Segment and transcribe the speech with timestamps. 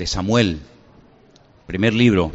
[0.00, 0.60] de Samuel,
[1.66, 2.32] primer libro,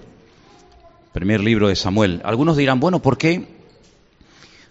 [1.14, 2.22] primer libro de Samuel.
[2.24, 3.48] Algunos dirán, bueno, ¿por qué?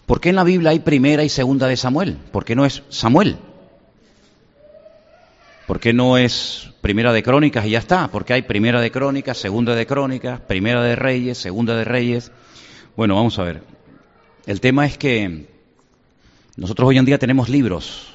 [0.07, 2.17] ¿Por qué en la Biblia hay primera y segunda de Samuel?
[2.31, 3.37] ¿Por qué no es Samuel?
[5.67, 8.13] ¿Por qué no es primera de crónicas y ya está?
[8.13, 12.31] Porque hay primera de crónicas, segunda de crónicas, primera de reyes, segunda de reyes.
[12.97, 13.65] Bueno, vamos a ver.
[14.47, 15.49] El tema es que
[16.55, 18.15] nosotros hoy en día tenemos libros.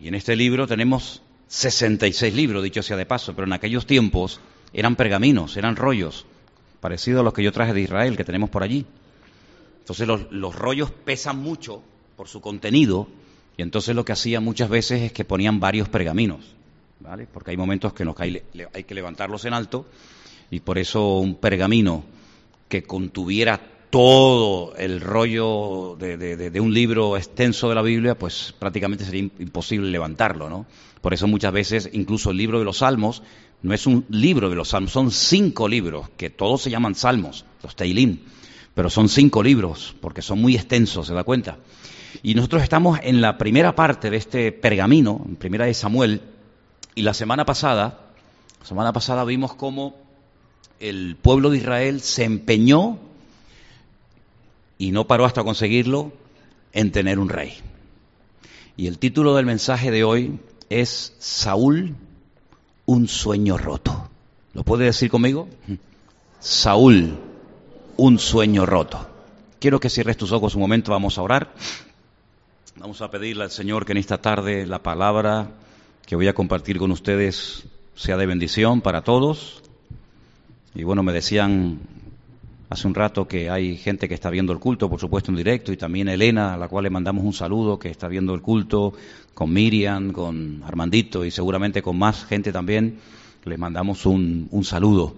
[0.00, 4.40] Y en este libro tenemos 66 libros, dicho sea de paso, pero en aquellos tiempos
[4.72, 6.24] eran pergaminos, eran rollos,
[6.80, 8.86] parecidos a los que yo traje de Israel, que tenemos por allí.
[9.80, 11.82] Entonces los, los rollos pesan mucho
[12.16, 13.08] por su contenido
[13.56, 16.54] y entonces lo que hacían muchas veces es que ponían varios pergaminos,
[17.00, 17.26] ¿vale?
[17.26, 18.40] Porque hay momentos que nos hay,
[18.72, 19.86] hay que levantarlos en alto
[20.52, 22.04] y por eso un pergamino
[22.68, 23.60] que contuviera
[23.90, 30.48] todo el rollo de, un libro extenso de la Biblia, pues prácticamente sería imposible levantarlo,
[30.48, 30.66] ¿no?
[31.00, 33.22] Por eso muchas veces incluso el libro de los Salmos
[33.62, 37.44] no es un libro de los Salmos, son cinco libros, que todos se llaman Salmos,
[37.62, 38.24] los Teilín,
[38.74, 41.58] pero son cinco libros, porque son muy extensos, ¿se da cuenta?
[42.22, 46.22] Y nosotros estamos en la primera parte de este pergamino, en primera de Samuel,
[46.94, 48.10] y la semana pasada,
[48.60, 49.96] la semana pasada vimos cómo
[50.80, 52.98] el pueblo de Israel se empeñó
[54.78, 56.12] y no paró hasta conseguirlo
[56.72, 57.58] en tener un rey.
[58.76, 61.96] Y el título del mensaje de hoy es Saúl,
[62.86, 64.08] un sueño roto.
[64.54, 65.48] ¿Lo puede decir conmigo?
[66.38, 67.18] Saúl,
[67.96, 69.06] un sueño roto.
[69.58, 71.52] Quiero que cierres tus ojos un momento, vamos a orar.
[72.76, 75.50] Vamos a pedirle al Señor que en esta tarde la palabra
[76.06, 79.62] que voy a compartir con ustedes sea de bendición para todos.
[80.74, 81.80] Y bueno, me decían
[82.70, 85.72] hace un rato que hay gente que está viendo el culto, por supuesto en directo,
[85.72, 88.94] y también Elena, a la cual le mandamos un saludo, que está viendo el culto,
[89.34, 92.98] con Miriam, con Armandito y seguramente con más gente también,
[93.44, 95.14] les mandamos un, un saludo.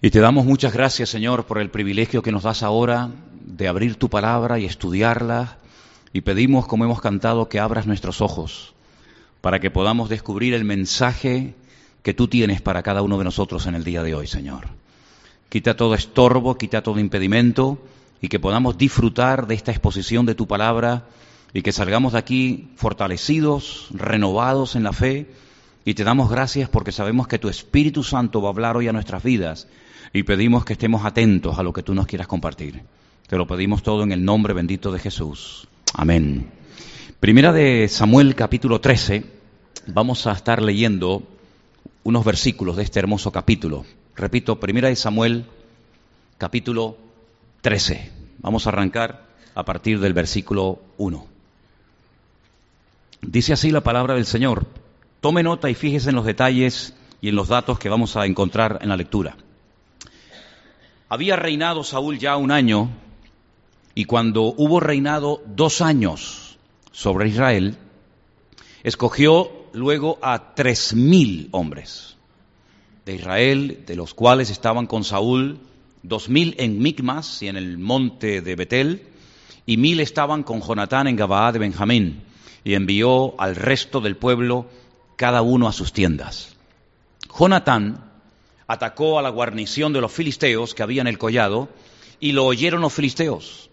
[0.00, 3.10] Y te damos muchas gracias, Señor, por el privilegio que nos das ahora
[3.44, 5.58] de abrir tu palabra y estudiarla
[6.12, 8.74] y pedimos, como hemos cantado, que abras nuestros ojos
[9.40, 11.54] para que podamos descubrir el mensaje
[12.02, 14.68] que tú tienes para cada uno de nosotros en el día de hoy, Señor.
[15.48, 17.78] Quita todo estorbo, quita todo impedimento
[18.20, 21.06] y que podamos disfrutar de esta exposición de tu palabra
[21.54, 25.26] y que salgamos de aquí fortalecidos, renovados en la fe
[25.84, 28.92] y te damos gracias porque sabemos que tu Espíritu Santo va a hablar hoy a
[28.92, 29.68] nuestras vidas
[30.12, 32.82] y pedimos que estemos atentos a lo que tú nos quieras compartir.
[33.26, 35.66] Te lo pedimos todo en el nombre bendito de Jesús.
[35.94, 36.50] Amén.
[37.20, 39.24] Primera de Samuel capítulo 13,
[39.88, 41.22] vamos a estar leyendo
[42.04, 43.84] unos versículos de este hermoso capítulo.
[44.16, 45.46] Repito, Primera de Samuel
[46.38, 46.96] capítulo
[47.60, 48.10] 13.
[48.38, 51.31] Vamos a arrancar a partir del versículo 1.
[53.26, 54.66] Dice así la palabra del Señor.
[55.20, 58.80] Tome nota y fíjese en los detalles y en los datos que vamos a encontrar
[58.82, 59.36] en la lectura.
[61.08, 62.90] Había reinado Saúl ya un año
[63.94, 66.58] y cuando hubo reinado dos años
[66.90, 67.76] sobre Israel,
[68.82, 72.16] escogió luego a tres mil hombres
[73.06, 75.60] de Israel, de los cuales estaban con Saúl
[76.02, 79.06] dos mil en Micmas y en el monte de Betel,
[79.64, 82.22] y mil estaban con Jonatán en Gabaá de Benjamín,
[82.64, 84.66] y envió al resto del pueblo
[85.16, 86.56] cada uno a sus tiendas.
[87.38, 88.10] Jonatán
[88.66, 91.68] atacó a la guarnición de los filisteos que había en el collado,
[92.20, 93.68] y lo oyeron los filisteos.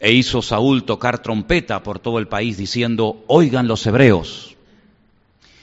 [0.00, 4.56] E hizo Saúl tocar trompeta por todo el país diciendo, oigan los hebreos.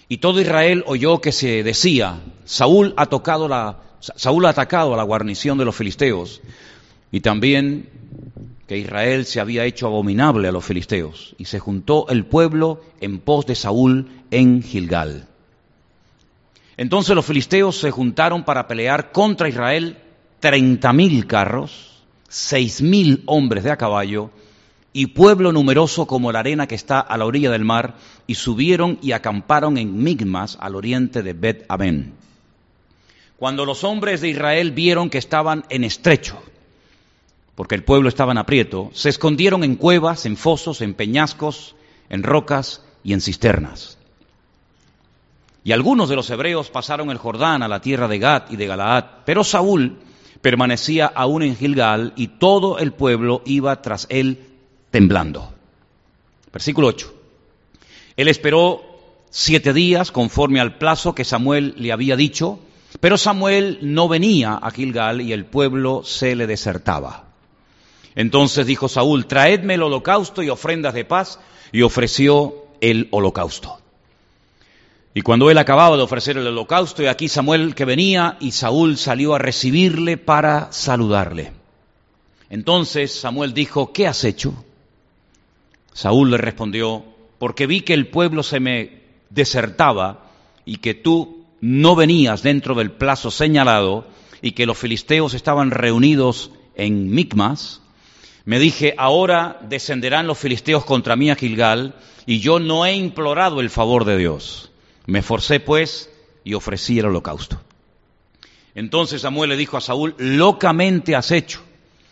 [0.08, 4.98] Y todo Israel oyó que se decía, Saúl ha, tocado la, Saúl ha atacado a
[4.98, 6.42] la guarnición de los filisteos.
[7.12, 7.90] Y también
[8.72, 11.36] que Israel se había hecho abominable a los filisteos.
[11.38, 15.28] Y se juntó el pueblo en pos de Saúl en Gilgal.
[16.78, 19.98] Entonces los filisteos se juntaron para pelear contra Israel
[20.40, 24.30] treinta mil carros seis mil hombres de a caballo
[24.94, 27.96] y pueblo numeroso como la arena que está a la orilla del mar,
[28.26, 32.14] y subieron y acamparon en Migmas, al oriente de Bet Aben.
[33.36, 36.42] Cuando los hombres de Israel vieron que estaban en estrecho,
[37.62, 41.76] porque el pueblo estaba en aprieto, se escondieron en cuevas, en fosos, en peñascos,
[42.10, 44.00] en rocas y en cisternas.
[45.64, 48.66] Y algunos de los hebreos pasaron el Jordán a la tierra de Gad y de
[48.66, 50.00] Galaad, pero Saúl
[50.42, 54.40] permanecía aún en Gilgal y todo el pueblo iba tras él
[54.90, 55.54] temblando.
[56.52, 57.14] Versículo 8.
[58.18, 58.82] Él esperó
[59.30, 62.58] siete días conforme al plazo que Samuel le había dicho,
[63.00, 67.28] pero Samuel no venía a Gilgal y el pueblo se le desertaba.
[68.16, 71.40] Entonces dijo Saúl, traedme el holocausto y ofrendas de paz,
[71.72, 73.78] y ofreció el holocausto.
[75.14, 78.98] Y cuando él acababa de ofrecer el holocausto, y aquí Samuel que venía, y Saúl
[78.98, 81.52] salió a recibirle para saludarle.
[82.50, 84.54] Entonces Samuel dijo, ¿qué has hecho?
[85.94, 87.04] Saúl le respondió,
[87.40, 90.26] porque vi que el pueblo se me desertaba
[90.66, 94.06] y que tú no venías dentro del plazo señalado
[94.42, 97.81] y que los filisteos estaban reunidos en Micmas,
[98.52, 101.96] me dije, ahora descenderán los filisteos contra mí a Gilgal,
[102.26, 104.72] y yo no he implorado el favor de Dios.
[105.06, 106.10] Me esforcé pues
[106.44, 107.62] y ofrecí el holocausto.
[108.76, 111.62] Entonces Samuel le dijo a Saúl, locamente has hecho,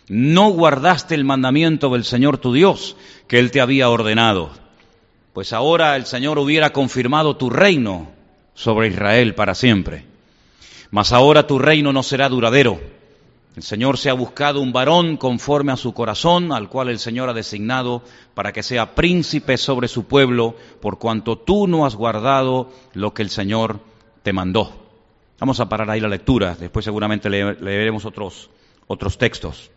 [0.08, 2.96] no guardaste el mandamiento del Señor tu Dios
[3.28, 4.48] que él te había ordenado,
[5.34, 8.12] pues ahora el Señor hubiera confirmado tu reino
[8.54, 10.06] sobre Israel para siempre.
[10.90, 12.80] Mas ahora tu reino no será duradero
[13.60, 17.28] el Señor se ha buscado un varón conforme a su corazón, al cual el Señor
[17.28, 18.02] ha designado
[18.32, 23.20] para que sea príncipe sobre su pueblo, por cuanto tú no has guardado lo que
[23.20, 23.80] el Señor
[24.22, 24.72] te mandó.
[25.38, 28.48] Vamos a parar ahí la lectura, después seguramente leeremos otros,
[28.86, 29.70] otros textos.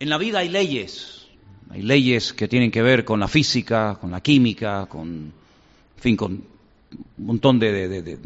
[0.00, 1.26] En la vida hay leyes,
[1.68, 5.30] hay leyes que tienen que ver con la física, con la química, con,
[5.98, 8.18] fin, con un montón de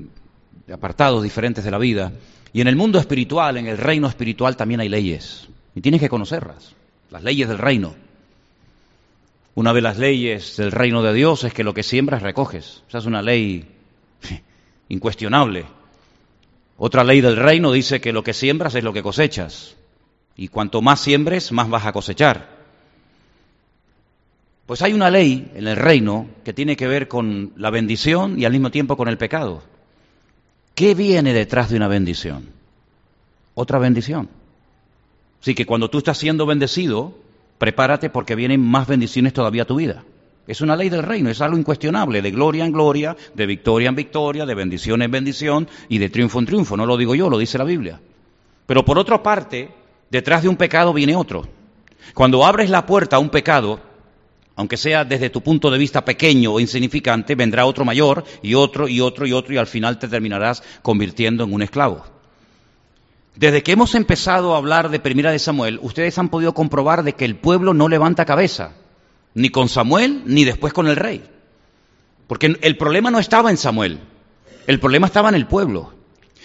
[0.72, 2.12] apartados diferentes de la vida.
[2.52, 5.48] Y en el mundo espiritual, en el reino espiritual también hay leyes.
[5.74, 6.74] Y tienes que conocerlas,
[7.10, 7.94] las leyes del reino.
[9.54, 12.82] Una de las leyes del reino de Dios es que lo que siembras recoges.
[12.88, 13.66] Esa es una ley
[14.88, 15.64] incuestionable.
[16.76, 19.76] Otra ley del reino dice que lo que siembras es lo que cosechas.
[20.36, 22.62] Y cuanto más siembres, más vas a cosechar.
[24.66, 28.44] Pues hay una ley en el reino que tiene que ver con la bendición y
[28.44, 29.62] al mismo tiempo con el pecado.
[30.74, 32.48] ¿Qué viene detrás de una bendición?
[33.54, 34.28] Otra bendición.
[35.40, 37.14] Así que cuando tú estás siendo bendecido,
[37.58, 40.04] prepárate porque vienen más bendiciones todavía a tu vida.
[40.46, 43.94] Es una ley del reino, es algo incuestionable, de gloria en gloria, de victoria en
[43.94, 46.76] victoria, de bendición en bendición y de triunfo en triunfo.
[46.76, 48.00] No lo digo yo, lo dice la Biblia.
[48.66, 49.70] Pero por otra parte,
[50.10, 51.46] detrás de un pecado viene otro.
[52.14, 53.80] Cuando abres la puerta a un pecado,
[54.62, 58.86] aunque sea desde tu punto de vista pequeño o insignificante, vendrá otro mayor y otro
[58.86, 62.04] y otro y otro y al final te terminarás convirtiendo en un esclavo.
[63.34, 67.14] Desde que hemos empezado a hablar de Primera de Samuel, ustedes han podido comprobar de
[67.14, 68.74] que el pueblo no levanta cabeza,
[69.34, 71.24] ni con Samuel ni después con el rey.
[72.28, 73.98] Porque el problema no estaba en Samuel,
[74.68, 75.92] el problema estaba en el pueblo.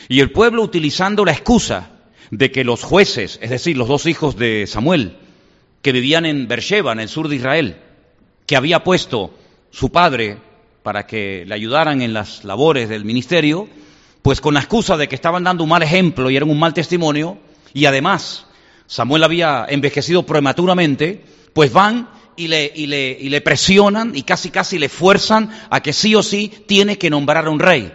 [0.09, 1.91] Y el pueblo utilizando la excusa
[2.31, 5.17] de que los jueces, es decir, los dos hijos de Samuel,
[5.83, 7.77] que vivían en Beersheba, en el sur de Israel,
[8.47, 9.31] que había puesto
[9.69, 10.37] su padre
[10.81, 13.67] para que le ayudaran en las labores del ministerio,
[14.21, 16.73] pues con la excusa de que estaban dando un mal ejemplo y eran un mal
[16.73, 17.37] testimonio,
[17.73, 18.45] y además
[18.87, 24.49] Samuel había envejecido prematuramente, pues van y le, y le, y le presionan y casi
[24.49, 27.91] casi le fuerzan a que sí o sí tiene que nombrar a un rey.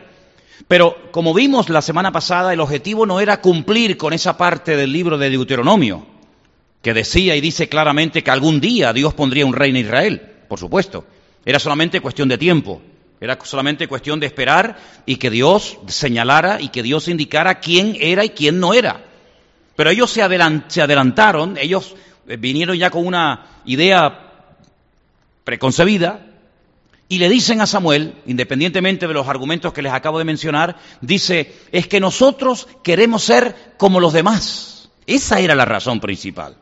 [0.68, 4.92] Pero como vimos la semana pasada, el objetivo no era cumplir con esa parte del
[4.92, 6.06] libro de Deuteronomio,
[6.82, 10.58] que decía y dice claramente que algún día Dios pondría un rey en Israel por
[10.58, 11.06] supuesto.
[11.46, 12.82] Era solamente cuestión de tiempo,
[13.18, 14.76] era solamente cuestión de esperar
[15.06, 19.02] y que Dios señalara y que Dios indicara quién era y quién no era.
[19.76, 21.96] Pero ellos se, adelantaron, ellos
[22.28, 24.50] eh, vinieron ya con una idea
[25.42, 26.20] preconcebida
[27.08, 31.50] y le dicen a Samuel, independientemente de los argumentos que les acabo de mencionar, dice,
[31.72, 34.90] es que nosotros queremos ser como los demás.
[35.06, 36.58] Esa era la razón principal.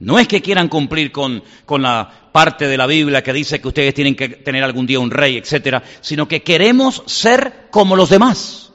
[0.00, 1.42] No es que quieran cumplir con,
[1.78, 5.10] la parte de la Biblia que dice que ustedes tienen que tener algún día un
[5.10, 8.72] rey, etcétera, sino que queremos ser como los demás.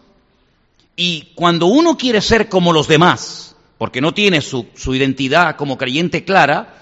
[0.95, 5.79] Y cuando uno quiere ser como los demás, porque no tiene su, su identidad como
[5.79, 6.75] creyente clara,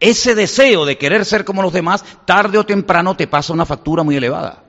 [0.00, 4.02] ese deseo de querer ser como los demás, tarde o temprano te pasa una factura
[4.02, 4.64] muy elevada.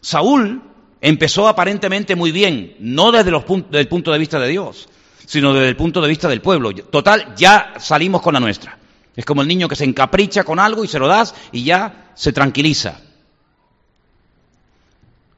[0.00, 0.62] Saúl
[1.00, 4.88] empezó aparentemente muy bien, no desde, los, desde el punto de vista de Dios,
[5.26, 6.72] sino desde el punto de vista del pueblo.
[6.72, 8.78] Total, ya salimos con la nuestra.
[9.14, 12.12] Es como el niño que se encapricha con algo y se lo das y ya
[12.14, 13.00] se tranquiliza.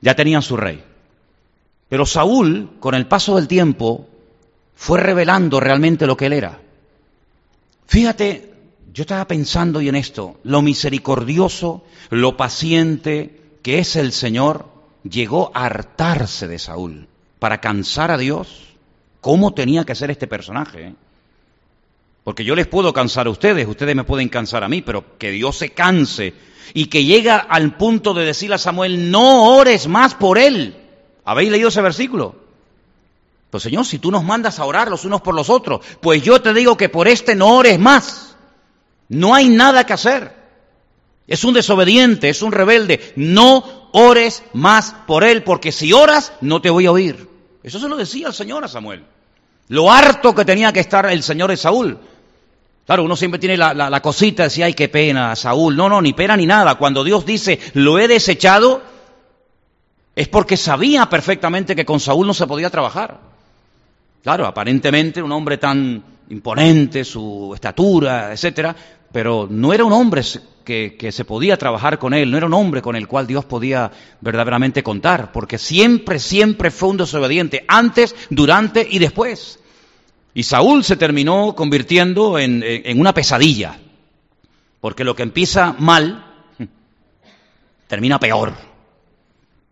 [0.00, 0.84] Ya tenían su rey.
[1.88, 4.08] Pero Saúl, con el paso del tiempo,
[4.76, 6.60] fue revelando realmente lo que él era.
[7.86, 8.52] Fíjate,
[8.92, 14.66] yo estaba pensando y en esto, lo misericordioso, lo paciente que es el Señor,
[15.02, 18.67] llegó a hartarse de Saúl para cansar a Dios
[19.20, 20.88] cómo tenía que ser este personaje.
[20.88, 20.94] ¿eh?
[22.24, 25.30] Porque yo les puedo cansar a ustedes, ustedes me pueden cansar a mí, pero que
[25.30, 26.34] Dios se canse
[26.74, 30.76] y que llega al punto de decirle a Samuel, no ores más por él.
[31.24, 32.36] ¿Habéis leído ese versículo?
[33.50, 36.42] Pues Señor, si tú nos mandas a orar los unos por los otros, pues yo
[36.42, 38.36] te digo que por este no ores más.
[39.08, 40.34] No hay nada que hacer.
[41.26, 43.12] Es un desobediente, es un rebelde.
[43.16, 47.28] No ores más por él, porque si oras, no te voy a oír.
[47.68, 49.04] Eso se lo decía el Señor a Samuel.
[49.68, 51.98] Lo harto que tenía que estar el Señor de Saúl.
[52.86, 55.76] Claro, uno siempre tiene la, cosita de decir, ay, qué pena, Saúl.
[55.76, 56.76] No, no, ni pena ni nada.
[56.76, 58.80] Cuando Dios dice, lo he desechado,
[60.16, 63.20] es porque sabía perfectamente que con Saúl no se podía trabajar.
[64.22, 68.74] Claro, aparentemente un hombre tan imponente, su estatura, etcétera,
[69.12, 70.22] pero no era un hombre
[70.68, 73.90] que, se podía trabajar con él, no era un hombre con el cual Dios podía
[74.20, 79.60] verdaderamente contar, porque siempre, siempre fue un desobediente, antes, durante y después.
[80.34, 83.78] Y Saúl se terminó convirtiendo en, en una pesadilla,
[84.82, 86.26] porque lo que empieza mal,
[87.86, 88.52] termina peor.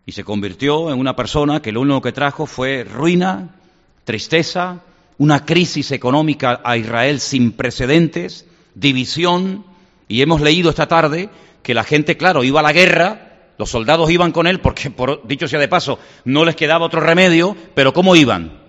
[0.07, 3.55] Y se convirtió en una persona que lo único que trajo fue ruina,
[4.03, 4.81] tristeza,
[5.19, 9.63] una crisis económica a Israel sin precedentes, división,
[10.07, 11.29] y hemos leído esta tarde
[11.63, 15.27] que la gente, claro, iba a la guerra, los soldados iban con él porque, por,
[15.27, 18.61] dicho sea de paso, no les quedaba otro remedio, pero ¿cómo iban?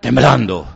[0.00, 0.66] Temblando.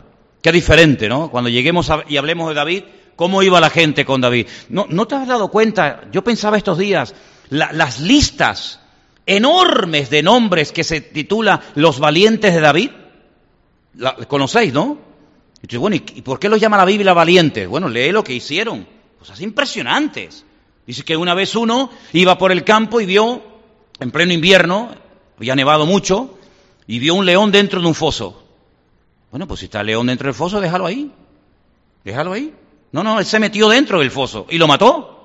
[0.41, 1.29] Qué diferente, ¿no?
[1.29, 2.83] Cuando lleguemos y hablemos de David,
[3.15, 4.47] ¿cómo iba la gente con David?
[4.69, 6.03] ¿No, ¿no te has dado cuenta?
[6.11, 7.13] Yo pensaba estos días,
[7.49, 8.79] las listas
[9.25, 12.91] enormes de nombres que se titula Los valientes de David.
[13.95, 14.99] La, ¿Conocéis, no?
[15.67, 17.67] Y bueno, ¿y por qué los llama la Biblia valientes?
[17.67, 18.87] Bueno, lee lo que hicieron.
[19.19, 20.45] Cosas impresionantes.
[20.85, 23.41] Dice que una vez uno iba por el campo y vio,
[23.99, 24.95] en pleno invierno,
[25.37, 26.37] había nevado mucho,
[26.87, 28.43] y vio un león dentro de un foso.
[29.31, 31.11] Bueno, pues si está el león dentro del foso, déjalo ahí.
[32.05, 32.53] Déjalo ahí.
[32.93, 35.17] No, no, él se metió dentro del foso y lo mató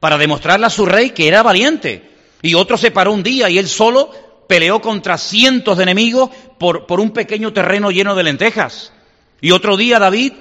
[0.00, 2.10] para demostrarle a su rey que era valiente.
[2.42, 4.10] Y otro se paró un día y él solo
[4.48, 8.92] peleó contra cientos de enemigos por, por un pequeño terreno lleno de lentejas.
[9.40, 10.32] Y otro día David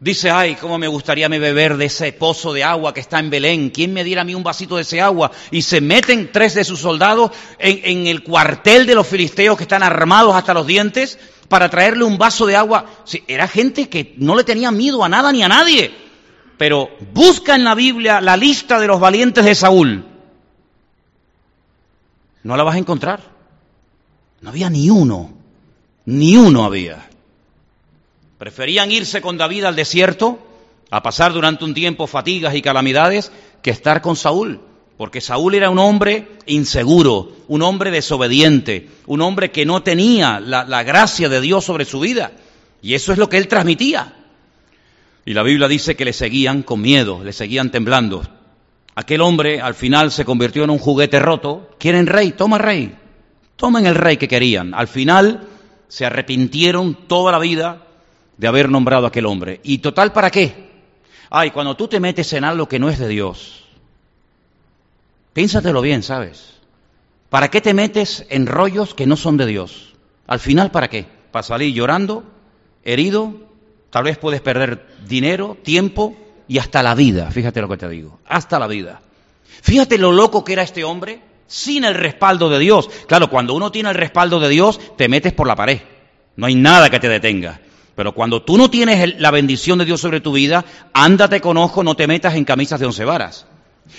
[0.00, 3.30] dice, ay, cómo me gustaría me beber de ese pozo de agua que está en
[3.30, 3.70] Belén.
[3.70, 5.30] ¿Quién me diera a mí un vasito de ese agua?
[5.50, 9.82] Y se meten tres de sus soldados en, el cuartel de los filisteos que están
[9.82, 12.86] armados hasta los dientes para traerle un vaso de agua.
[13.04, 15.94] Sí, era gente que no le tenía miedo a nada ni a nadie.
[16.56, 20.04] Pero busca en la Biblia la lista de los valientes de Saúl.
[22.42, 23.20] No la vas a encontrar.
[24.40, 25.32] No había ni uno.
[26.04, 27.07] Ni uno había.
[28.38, 30.38] Preferían irse con David al desierto,
[30.90, 34.60] a pasar durante un tiempo fatigas y calamidades, que estar con Saúl.
[34.96, 40.64] Porque Saúl era un hombre inseguro, un hombre desobediente, un hombre que no tenía la,
[40.64, 42.32] la, gracia de Dios sobre su vida.
[42.80, 44.14] Y eso es lo que él transmitía.
[45.24, 48.22] Y la Biblia dice que le seguían con miedo, le seguían temblando.
[48.94, 51.70] Aquel hombre al final se convirtió en un juguete roto.
[51.78, 52.32] ¿Quieren rey?
[52.32, 52.96] Toma rey.
[53.54, 54.74] Tomen el rey que querían.
[54.74, 55.46] Al final
[55.86, 57.87] se arrepintieron toda la vida
[58.38, 59.60] de haber nombrado a aquel hombre.
[59.62, 60.68] ¿Y total para qué?
[61.28, 63.64] Ay, cuando tú te metes en algo que no es de Dios,
[65.34, 66.54] piénsatelo bien, ¿sabes?
[67.28, 69.94] ¿Para qué te metes en rollos que no son de Dios?
[70.26, 71.04] Al final, ¿para qué?
[71.30, 72.24] ¿Para salir llorando,
[72.84, 73.34] herido?
[73.90, 76.16] Tal vez puedes perder dinero, tiempo
[76.46, 77.30] y hasta la vida.
[77.30, 79.02] Fíjate lo que te digo, hasta la vida.
[79.62, 82.88] Fíjate lo loco que era este hombre sin el respaldo de Dios.
[83.06, 85.80] Claro, cuando uno tiene el respaldo de Dios, te metes por la pared.
[86.36, 87.60] No hay nada que te detenga.
[87.98, 91.82] Pero cuando tú no tienes la bendición de Dios sobre tu vida, ándate con ojo,
[91.82, 93.44] no te metas en camisas de once varas.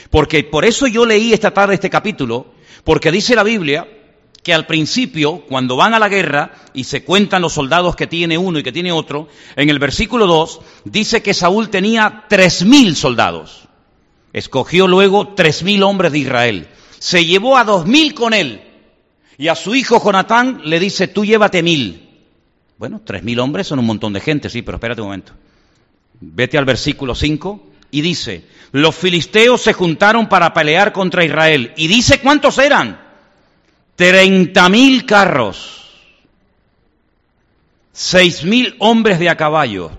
[0.10, 2.54] Porque por eso yo leí esta tarde este capítulo,
[2.86, 3.90] porque dice la Biblia
[4.42, 8.38] que al principio, cuando van a la guerra y se cuentan los soldados que tiene
[8.38, 9.28] uno y que tiene otro,
[9.58, 13.68] en el versículo 2 dice que Saúl tenía tres mil soldados.
[14.32, 16.70] Escogió luego tres mil hombres de Israel.
[17.00, 18.62] Se llevó a dos mil con él.
[19.38, 22.09] Y a su hijo Jonatán le dice, tú llévate mil.
[22.80, 25.34] Bueno, tres mil hombres son un montón de gente, sí, pero espérate un momento.
[26.22, 31.74] Vete al versículo 5 y dice, los filisteos se juntaron para pelear contra Israel.
[31.76, 33.02] Y dice cuántos eran.
[33.98, 35.92] Treinta mil carros,
[37.92, 39.92] seis mil hombres de a caballo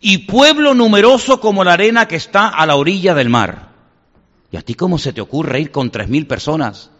[0.00, 3.68] y pueblo numeroso como la arena que está a la orilla del mar.
[4.50, 6.90] ¿Y a ti cómo se te ocurre ir con tres mil personas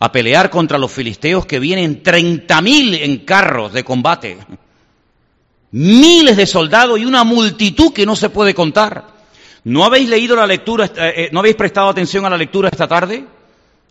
[0.00, 4.38] a pelear contra los filisteos que vienen 30.000 en carros de combate,
[5.72, 9.20] miles de soldados y una multitud que no se puede contar.
[9.62, 12.88] ¿No habéis leído la lectura, eh, eh, no habéis prestado atención a la lectura esta
[12.88, 13.26] tarde?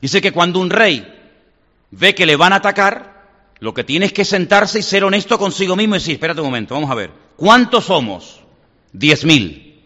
[0.02, 1.08] Dice que cuando un rey
[1.92, 3.28] ve que le van a atacar,
[3.60, 6.48] lo que tiene es que sentarse y ser honesto consigo mismo y decir, espérate un
[6.48, 8.40] momento, vamos a ver, ¿cuántos somos?
[8.92, 9.80] Diez mil.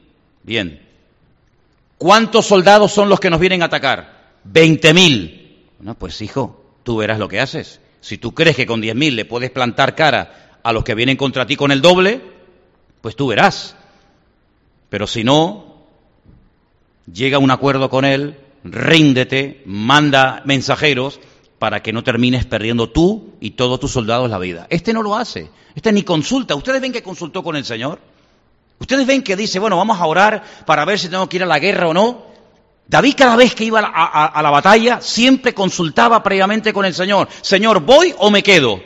[0.44, 0.82] Bien.
[1.98, 4.38] ¿Cuántos soldados son los que nos vienen a atacar?
[4.46, 5.43] Veinte mil.
[5.84, 7.82] No, pues hijo, tú verás lo que haces.
[8.02, 11.18] Si tú crees que con diez mil le puedes plantar cara a los que vienen
[11.18, 12.22] contra ti con el doble,
[13.02, 13.76] pues tú verás.
[14.90, 15.76] Pero si no,
[17.12, 21.20] llega a un acuerdo con él ríndete, manda mensajeros
[21.60, 24.68] para que no termines perdiendo tú y todos tus soldados la vida.
[24.70, 26.56] Este no lo hace, este ni consulta.
[26.56, 28.00] ¿Ustedes ven que consultó con el Señor?
[28.80, 31.48] ¿Ustedes ven que dice, bueno, vamos a orar para ver si tengo que ir a
[31.48, 32.33] la guerra o no?
[32.94, 37.80] David cada vez que iba a, la batalla siempre consultaba previamente con el Señor, Señor,
[37.80, 38.80] ¿voy o me quedo?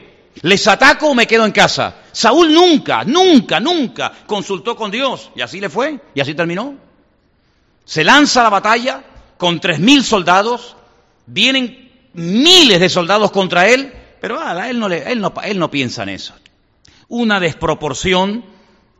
[0.43, 2.03] ¿Les ataco o me quedo en casa?
[2.13, 5.29] Saúl nunca, nunca, nunca consultó con Dios.
[5.35, 6.75] Y así le fue, y así terminó.
[7.83, 9.03] Se lanza a la batalla
[9.37, 10.77] con tres mil soldados,
[11.25, 16.33] vienen miles de soldados contra él, pero él no piensa en eso.
[17.09, 18.45] Una desproporción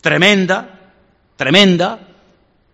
[0.01, 0.91] tremenda,
[1.37, 2.09] tremenda.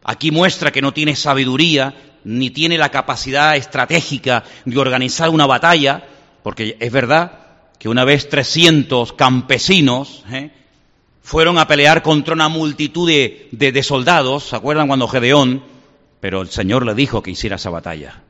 [0.04, 6.04] Aquí muestra que no tiene sabiduría ni tiene la capacidad estratégica de organizar una batalla,
[6.44, 7.40] porque es verdad
[7.80, 10.52] que una vez 300 campesinos ¿eh?
[11.22, 15.64] fueron a pelear contra una multitud de, de soldados, ¿se acuerdan cuando Gedeón?
[16.20, 18.24] Pero el Señor le dijo que hiciera esa batalla.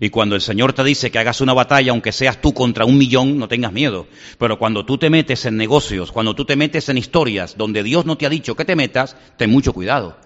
[0.00, 2.98] Y cuando el Señor te dice que hagas una batalla, aunque seas tú contra un
[2.98, 4.06] millón, no tengas miedo.
[4.38, 8.04] Pero cuando tú te metes en negocios, cuando tú te metes en historias donde Dios
[8.04, 10.16] no te ha dicho que te metas, ten mucho cuidado.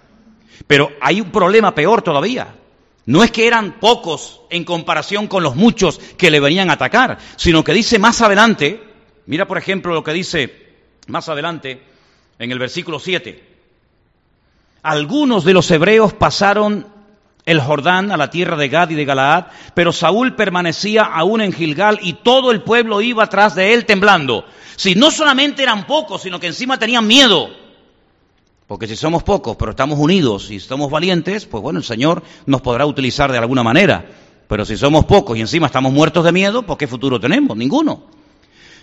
[0.67, 2.55] Pero hay un problema peor todavía.
[3.09, 7.17] No es que eran pocos en comparación con los muchos que le venían a atacar,
[7.37, 8.83] sino que dice más adelante,
[9.25, 10.75] mira por ejemplo lo que dice
[11.07, 11.81] más adelante
[12.39, 13.43] en el versículo 7.
[14.83, 16.87] Algunos de los hebreos pasaron
[17.47, 21.55] el Jordán a la tierra de Gad y de Galaad, pero Saúl permanecía aún en
[21.55, 24.45] Gilgal y todo el pueblo iba atrás de él temblando.
[24.77, 27.68] Si no solamente eran pocos, sino que encima tenían miedo.
[28.69, 32.61] Porque si somos pocos, pero estamos unidos y somos valientes, pues bueno, el Señor nos
[32.61, 34.07] podrá utilizar de alguna manera.
[34.47, 37.57] Pero si somos pocos y encima estamos muertos de miedo, pues ¿qué futuro tenemos?
[37.57, 38.05] Ninguno.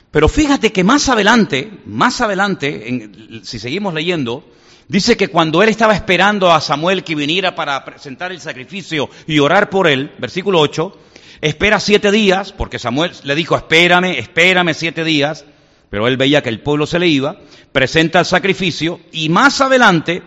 [0.10, 3.12] Pero fíjate que más adelante, más adelante,
[3.44, 4.44] si seguimos leyendo,
[4.88, 9.38] dice que cuando él estaba esperando a Samuel que viniera para presentar el sacrificio y
[9.38, 10.98] orar por él, versículo 8,
[11.42, 15.46] espera siete días, porque Samuel le dijo, espérame, espérame siete días,
[15.90, 17.38] pero él veía que el pueblo se le iba,
[17.72, 20.24] presenta el sacrificio y más adelante,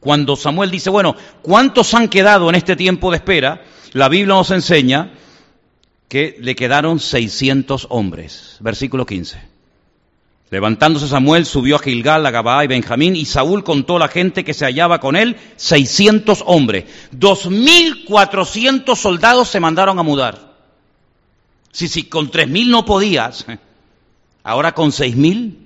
[0.00, 3.64] cuando Samuel dice, bueno, ¿cuántos han quedado en este tiempo de espera?
[3.92, 5.12] La Biblia nos enseña
[6.08, 8.56] que le quedaron 600 hombres.
[8.60, 9.56] Versículo 15.
[10.50, 14.44] Levantándose Samuel, subió a Gilgal, a Gabaa y Benjamín, y Saúl contó a la gente
[14.44, 16.84] que se hallaba con él, 600 hombres.
[17.12, 20.54] 2.400 soldados se mandaron a mudar.
[21.72, 23.44] Si, si con 3.000 no podías,
[24.46, 25.58] Ahora con seis mil,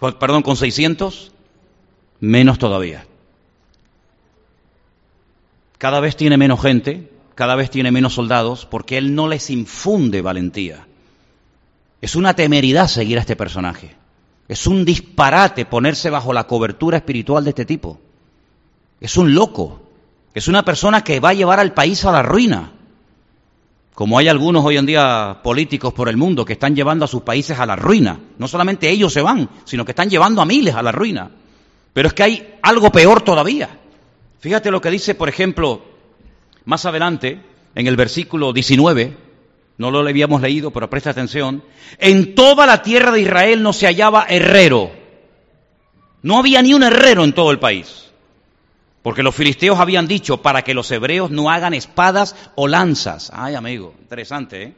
[0.00, 1.30] perdón, con seiscientos,
[2.18, 3.06] menos todavía.
[5.78, 10.22] Cada vez tiene menos gente, cada vez tiene menos soldados, porque él no les infunde
[10.22, 10.88] valentía.
[12.00, 13.94] Es una temeridad seguir a este personaje.
[14.48, 18.00] Es un disparate ponerse bajo la cobertura espiritual de este tipo.
[19.00, 19.82] Es un loco.
[20.34, 22.72] Es una persona que va a llevar al país a la ruina
[24.00, 27.20] como hay algunos hoy en día políticos por el mundo que están llevando a sus
[27.20, 28.18] países a la ruina.
[28.38, 31.30] No solamente ellos se van, sino que están llevando a miles a la ruina.
[31.92, 33.78] Pero es que hay algo peor todavía.
[34.38, 35.82] Fíjate lo que dice, por ejemplo,
[36.64, 37.42] más adelante,
[37.74, 39.18] en el versículo 19,
[39.76, 41.62] no lo habíamos leído, pero presta atención,
[41.98, 44.92] en toda la tierra de Israel no se hallaba herrero.
[46.22, 48.09] No había ni un herrero en todo el país.
[49.02, 53.30] Porque los filisteos habían dicho para que los hebreos no hagan espadas o lanzas.
[53.34, 54.74] Ay, amigo, interesante, ¿eh?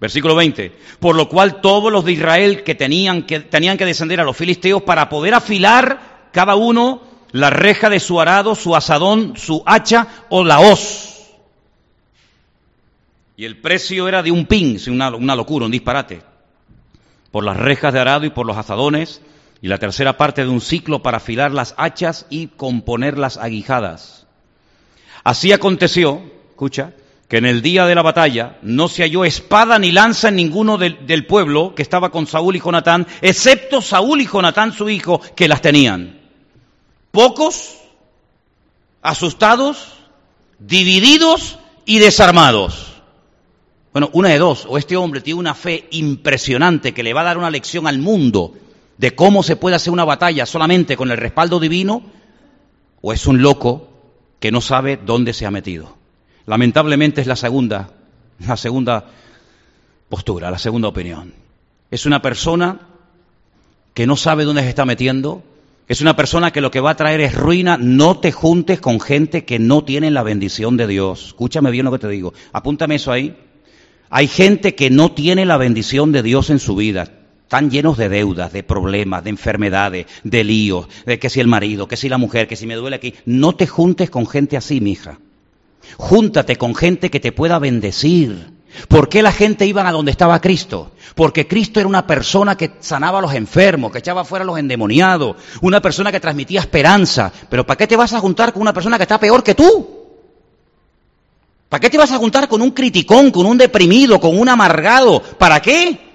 [0.00, 0.72] Versículo 20.
[0.98, 4.36] Por lo cual todos los de Israel que tenían que, tenían que descender a los
[4.36, 10.08] filisteos para poder afilar cada uno la reja de su arado, su asadón, su hacha
[10.28, 11.30] o la hoz.
[13.36, 16.22] Y el precio era de un pin, una, una locura, un disparate.
[17.30, 19.20] Por las rejas de arado y por los asadones
[19.62, 24.26] y la tercera parte de un ciclo para afilar las hachas y componer las aguijadas.
[25.22, 26.20] Así aconteció,
[26.50, 26.92] escucha,
[27.28, 30.78] que en el día de la batalla no se halló espada ni lanza en ninguno
[30.78, 35.20] del, del pueblo que estaba con Saúl y Jonatán, excepto Saúl y Jonatán su hijo,
[35.36, 36.18] que las tenían.
[37.12, 37.78] Pocos,
[39.00, 39.92] asustados,
[40.58, 43.00] divididos y desarmados.
[43.92, 47.24] Bueno, una de dos, o este hombre tiene una fe impresionante que le va a
[47.24, 48.54] dar una lección al mundo
[48.98, 52.02] de cómo se puede hacer una batalla solamente con el respaldo divino,
[53.00, 53.88] o es un loco
[54.38, 55.96] que no sabe dónde se ha metido.
[56.46, 57.90] Lamentablemente es la segunda,
[58.46, 59.06] la segunda
[60.08, 61.34] postura, la segunda opinión.
[61.90, 62.80] Es una persona
[63.94, 65.42] que no sabe dónde se está metiendo,
[65.88, 67.76] es una persona que lo que va a traer es ruina.
[67.76, 71.26] No te juntes con gente que no tiene la bendición de Dios.
[71.26, 72.32] Escúchame bien lo que te digo.
[72.52, 73.36] Apúntame eso ahí.
[74.08, 77.21] Hay gente que no tiene la bendición de Dios en su vida
[77.52, 81.86] están llenos de deudas, de problemas, de enfermedades, de líos, de que si el marido,
[81.86, 83.12] que si la mujer, que si me duele aquí.
[83.26, 85.18] No te juntes con gente así, mija.
[85.98, 88.52] Júntate con gente que te pueda bendecir.
[88.88, 90.92] ¿Por qué la gente iba a donde estaba Cristo?
[91.14, 94.58] Porque Cristo era una persona que sanaba a los enfermos, que echaba fuera a los
[94.58, 97.30] endemoniados, una persona que transmitía esperanza.
[97.50, 99.90] Pero ¿para qué te vas a juntar con una persona que está peor que tú?
[101.68, 105.20] ¿Para qué te vas a juntar con un criticón, con un deprimido, con un amargado?
[105.20, 106.11] ¿Para qué?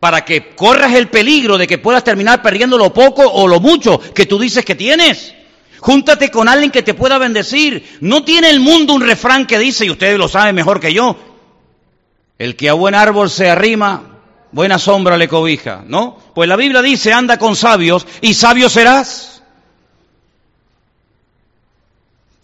[0.00, 3.98] Para que corras el peligro de que puedas terminar perdiendo lo poco o lo mucho
[3.98, 5.34] que tú dices que tienes.
[5.80, 7.98] Júntate con alguien que te pueda bendecir.
[8.00, 11.16] No tiene el mundo un refrán que dice, y ustedes lo saben mejor que yo,
[12.38, 14.20] el que a buen árbol se arrima,
[14.52, 16.18] buena sombra le cobija, ¿no?
[16.34, 19.42] Pues la Biblia dice, anda con sabios y sabio serás.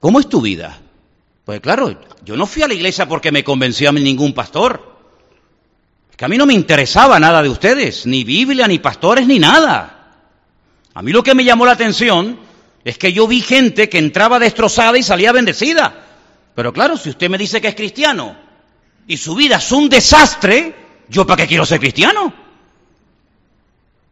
[0.00, 0.80] ¿Cómo es tu vida?
[1.44, 4.93] Pues claro, yo no fui a la iglesia porque me convenció a ningún pastor.
[6.16, 10.12] Que a mí no me interesaba nada de ustedes, ni Biblia, ni pastores, ni nada.
[10.94, 12.38] A mí lo que me llamó la atención
[12.84, 16.04] es que yo vi gente que entraba destrozada y salía bendecida.
[16.54, 18.36] Pero claro, si usted me dice que es cristiano
[19.06, 20.74] y su vida es un desastre,
[21.08, 22.32] ¿yo para qué quiero ser cristiano?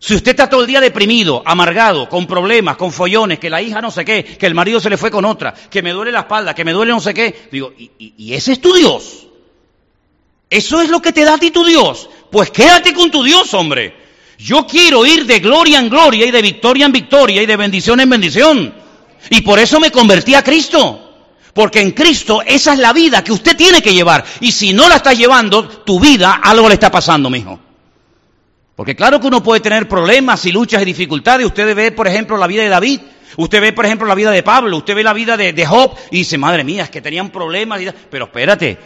[0.00, 3.80] Si usted está todo el día deprimido, amargado, con problemas, con follones, que la hija
[3.80, 6.20] no sé qué, que el marido se le fue con otra, que me duele la
[6.20, 9.28] espalda, que me duele no sé qué, digo, ¿y, y ese es tu Dios?
[10.52, 12.10] ¿Eso es lo que te da a ti tu Dios?
[12.30, 13.96] Pues quédate con tu Dios, hombre.
[14.36, 18.00] Yo quiero ir de gloria en gloria y de victoria en victoria y de bendición
[18.00, 18.74] en bendición.
[19.30, 21.14] Y por eso me convertí a Cristo.
[21.54, 24.26] Porque en Cristo esa es la vida que usted tiene que llevar.
[24.40, 27.58] Y si no la estás llevando, tu vida algo le está pasando, mijo.
[28.76, 31.46] Porque claro que uno puede tener problemas y luchas y dificultades.
[31.46, 33.00] Usted ve, por ejemplo, la vida de David.
[33.38, 34.76] Usted ve, por ejemplo, la vida de Pablo.
[34.76, 37.80] Usted ve la vida de, de Job y dice, madre mía, es que tenían problemas.
[38.10, 38.78] Pero espérate,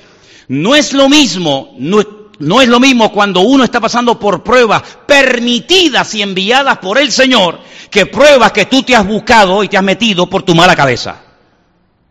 [0.48, 6.14] no es lo mismo, no, es lo mismo cuando uno está pasando por pruebas permitidas
[6.14, 7.58] y enviadas por el Señor
[7.90, 11.22] que pruebas que tú te has buscado y te has metido por tu mala cabeza.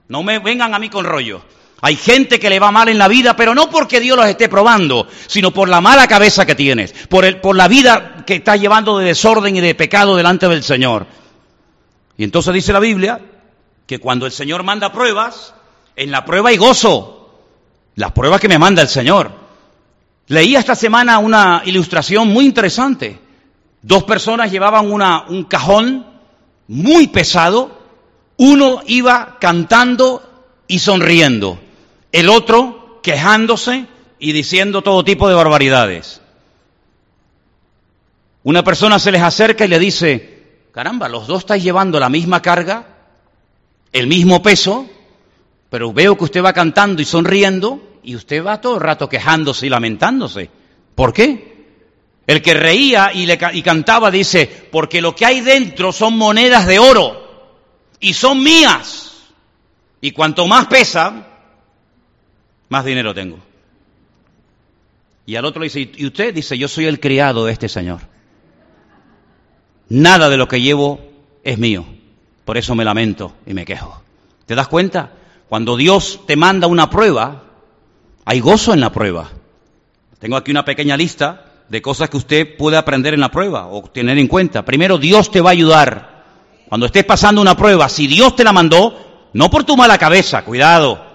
[0.08, 1.42] No me vengan a mí con rollo.
[1.82, 4.50] Hay gente que le va mal en la vida, pero no porque Dios los esté
[4.50, 8.60] probando, sino por la mala cabeza que tienes, por, el, por la vida que estás
[8.60, 11.06] llevando de desorden y de pecado delante del Señor.
[12.18, 13.22] Y entonces dice la Biblia
[13.86, 15.54] que cuando el Señor manda pruebas,
[15.96, 17.25] en la prueba hay gozo.
[17.96, 19.32] Las pruebas que me manda el Señor.
[20.28, 23.20] Leí esta semana una ilustración muy interesante.
[23.82, 26.06] Dos personas llevaban una, un cajón
[26.68, 27.80] muy pesado.
[28.38, 30.24] Uno iba cantando
[30.68, 31.60] y sonriendo.
[32.12, 33.86] El otro quejándose
[34.20, 36.22] y diciendo todo tipo de barbaridades.
[38.44, 42.42] Una persona se les acerca y le dice, caramba, los dos estáis llevando la misma
[42.42, 42.86] carga,
[43.92, 44.88] el mismo peso,
[45.76, 49.66] pero veo que usted va cantando y sonriendo y usted va todo el rato quejándose
[49.66, 50.50] y lamentándose.
[50.96, 51.66] ¿Por qué?
[52.26, 56.66] El que reía y, le, y cantaba dice, porque lo que hay dentro son monedas
[56.66, 57.58] de oro
[58.00, 59.34] y son mías.
[60.00, 61.28] Y cuanto más pesa,
[62.70, 63.40] más dinero tengo.
[65.26, 66.34] Y al otro le dice, ¿y usted?
[66.34, 68.00] Dice, yo soy el criado de este señor.
[69.90, 71.02] Nada de lo que llevo
[71.44, 71.86] es mío.
[72.46, 74.02] Por eso me lamento y me quejo.
[74.46, 75.12] ¿Te das cuenta?
[75.50, 77.44] Cuando Dios te manda una prueba,
[78.26, 79.30] hay gozo en la prueba.
[80.20, 83.84] Tengo aquí una pequeña lista de cosas que usted puede aprender en la prueba o
[83.84, 84.66] tener en cuenta.
[84.66, 86.24] Primero, Dios te va a ayudar.
[86.68, 90.44] Cuando estés pasando una prueba, si Dios te la mandó, no por tu mala cabeza,
[90.44, 91.06] cuidado.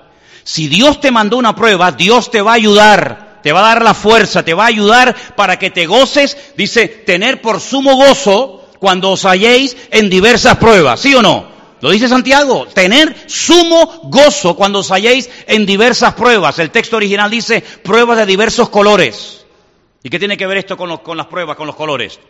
[0.44, 3.82] Si Dios te mandó una prueba, Dios te va a ayudar, te va a dar
[3.82, 8.68] la fuerza, te va a ayudar para que te goces, dice, tener por sumo gozo
[8.78, 11.46] cuando os halléis en diversas pruebas, ¿sí o no?
[11.80, 16.58] Lo dice Santiago, tener sumo gozo cuando os halléis en diversas pruebas.
[16.58, 19.46] El texto original dice pruebas de diversos colores.
[20.02, 22.20] ¿Y qué tiene que ver esto con, las pruebas, con los colores?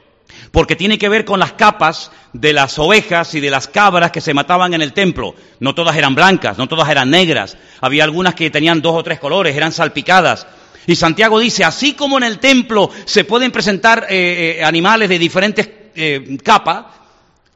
[0.53, 4.21] Porque tiene que ver con las capas de las ovejas y de las cabras que
[4.21, 5.35] se mataban en el templo.
[5.59, 7.57] No todas eran blancas, no todas eran negras.
[7.81, 10.47] Había algunas que tenían dos o tres colores, eran salpicadas.
[10.87, 15.19] Y Santiago dice, así como en el templo se pueden presentar eh, eh, animales de
[15.19, 16.85] diferentes eh, capas,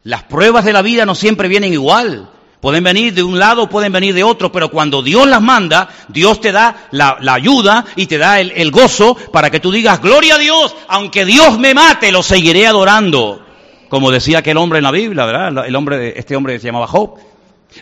[0.04, 2.30] las pruebas de la vida no siempre vienen igual.
[2.60, 6.40] Pueden venir de un lado, pueden venir de otro, pero cuando Dios las manda, Dios
[6.40, 10.36] te da la, ayuda y te da el, el, gozo para que tú digas, gloria
[10.36, 13.44] a Dios, aunque Dios me mate, lo seguiré adorando.
[13.88, 15.66] Como decía aquel hombre en la Biblia, ¿verdad?
[15.66, 17.18] El hombre, este hombre se llamaba Job.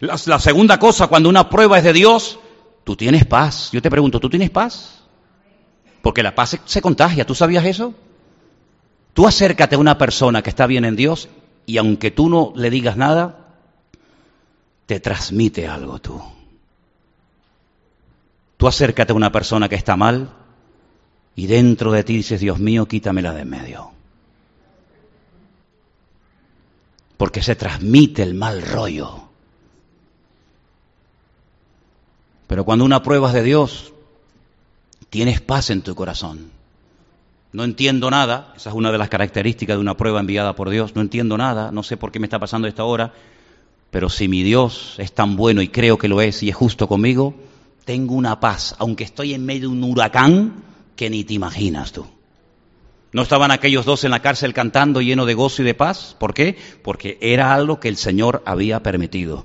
[0.00, 2.38] La, la segunda cosa, cuando una prueba es de Dios,
[2.82, 3.70] tú tienes paz.
[3.72, 5.02] Yo te pregunto, ¿tú tienes paz?
[6.02, 7.94] Porque la paz se, se contagia, ¿tú sabías eso?
[9.12, 11.28] Tú acércate a una persona que está bien en Dios
[11.66, 13.42] y aunque tú no le digas nada,
[14.86, 16.20] te transmite algo tú.
[18.56, 20.30] Tú acércate a una persona que está mal
[21.34, 23.90] y dentro de ti dices, Dios mío, quítamela de en medio.
[27.16, 29.28] Porque se transmite el mal rollo.
[32.46, 33.92] Pero cuando una prueba es de Dios,
[35.10, 36.51] tienes paz en tu corazón.
[37.52, 40.94] No entiendo nada, esa es una de las características de una prueba enviada por Dios,
[40.94, 43.12] no entiendo nada, no sé por qué me está pasando esta hora,
[43.90, 46.88] pero si mi Dios es tan bueno y creo que lo es y es justo
[46.88, 47.34] conmigo,
[47.84, 50.62] tengo una paz, aunque estoy en medio de un huracán
[50.96, 52.06] que ni te imaginas tú.
[53.12, 56.16] ¿No estaban aquellos dos en la cárcel cantando lleno de gozo y de paz?
[56.18, 56.56] ¿Por qué?
[56.82, 59.44] Porque era algo que el Señor había permitido.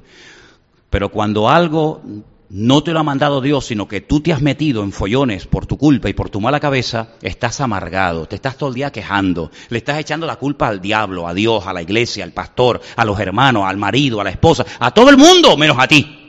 [0.89, 2.01] Pero cuando algo
[2.49, 5.65] no te lo ha mandado Dios, sino que tú te has metido en follones por
[5.65, 9.51] tu culpa y por tu mala cabeza, estás amargado, te estás todo el día quejando,
[9.69, 13.03] le estás echando la culpa al diablo, a Dios, a la iglesia, al pastor, a
[13.03, 16.23] los hermanos, al marido, a la esposa, a todo el mundo, menos a ti.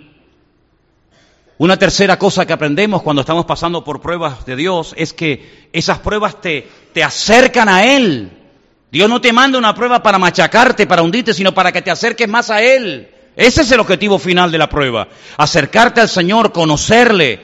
[1.59, 5.98] Una tercera cosa que aprendemos cuando estamos pasando por pruebas de Dios es que esas
[5.98, 8.31] pruebas te, te acercan a Él.
[8.90, 12.28] Dios no te manda una prueba para machacarte, para hundirte, sino para que te acerques
[12.28, 13.11] más a Él.
[13.38, 15.07] Ese es el objetivo final de la prueba.
[15.37, 17.40] Acercarte al Señor, conocerle,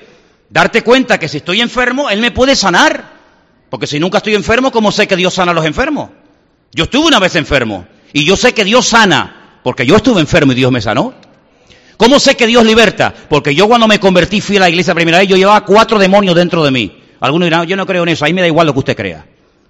[0.51, 3.13] darte cuenta que si estoy enfermo, Él me puede sanar.
[3.71, 6.11] Porque si nunca estoy enfermo, ¿cómo sé que Dios sana a los enfermos?
[6.73, 10.51] Yo estuve una vez enfermo y yo sé que Dios sana, porque yo estuve enfermo
[10.51, 11.15] y Dios me sanó.
[11.97, 13.15] ¿Cómo sé que Dios liberta?
[13.29, 16.35] Porque yo cuando me convertí fui a la iglesia primera vez, yo llevaba cuatro demonios
[16.35, 17.03] dentro de mí.
[17.21, 19.25] Algunos dirán, yo no creo en eso, ahí me da igual lo que usted crea.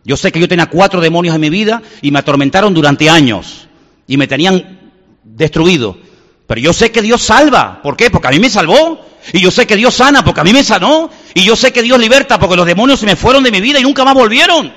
[0.04, 3.68] Yo sé que yo tenía cuatro demonios en mi vida y me atormentaron durante años
[4.06, 4.90] y me tenían
[5.22, 5.98] destruido.
[6.46, 7.80] Pero yo sé que Dios salva.
[7.82, 8.10] ¿Por qué?
[8.10, 9.00] Porque a mí me salvó.
[9.32, 11.10] Y yo sé que Dios sana porque a mí me sanó.
[11.32, 13.78] Y yo sé que Dios liberta porque los demonios se me fueron de mi vida
[13.80, 14.72] y nunca más volvieron.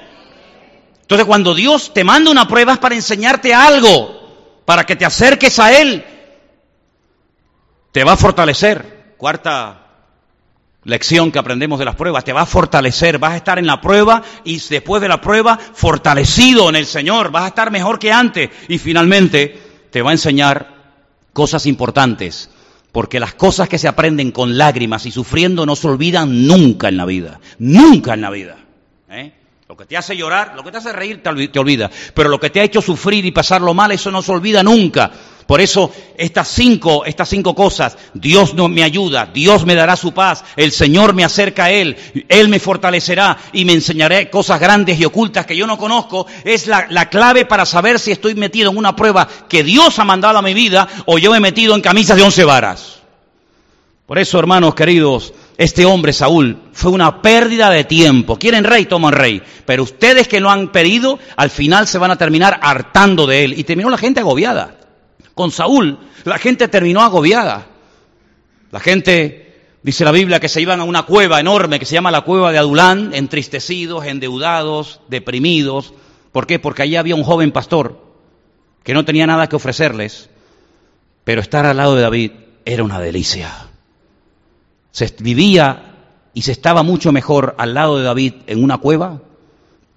[1.02, 5.60] Entonces cuando Dios te manda una prueba es para enseñarte algo, para que te acerques
[5.60, 6.06] a Él.
[7.92, 9.16] Te va a fortalecer.
[9.18, 9.88] Cuarta
[10.84, 13.82] lección que aprendemos de las pruebas, te va a fortalecer, vas a estar en la
[13.82, 18.12] prueba y después de la prueba fortalecido en el Señor, vas a estar mejor que
[18.12, 20.77] antes y finalmente te va a enseñar
[21.38, 22.50] cosas importantes,
[22.92, 26.98] porque las cosas que se aprenden con lágrimas y sufriendo no se olvidan nunca en
[26.98, 28.58] la vida, nunca en la vida.
[29.70, 32.50] Lo que te hace llorar, lo que te hace reír te olvida, pero lo que
[32.50, 35.12] te ha hecho sufrir y pasarlo mal, eso no se olvida nunca.
[35.46, 40.14] Por eso estas cinco, estas cinco cosas, Dios no me ayuda, Dios me dará su
[40.14, 41.98] paz, el Señor me acerca a Él,
[42.30, 46.68] Él me fortalecerá y me enseñaré cosas grandes y ocultas que yo no conozco, es
[46.68, 50.42] la clave para saber si estoy metido en una prueba que Dios ha mandado a
[50.42, 53.00] mi vida o yo me he metido en camisas de once varas.
[54.06, 58.38] Por eso, hermanos queridos, este hombre, Saúl, fue una pérdida de tiempo.
[58.38, 59.42] Quieren rey, toman rey.
[59.66, 63.60] Pero ustedes que lo han pedido, al final se van a terminar hartando de él.
[63.60, 64.76] Y terminó la gente agobiada
[65.38, 67.68] con Saúl, la gente terminó agobiada.
[68.72, 72.12] La gente, dice la Biblia, que se iban a una cueva enorme que se llama
[72.12, 75.94] la cueva de Adulán, entristecidos, endeudados, deprimidos.
[76.32, 76.60] ¿Por qué?
[76.60, 78.04] Porque allí había un joven pastor
[78.84, 80.30] que no tenía nada que ofrecerles,
[81.24, 82.32] pero estar al lado de David
[82.66, 83.67] era una delicia.
[84.98, 85.94] Se vivía
[86.34, 89.22] y se estaba mucho mejor al lado de David en una cueva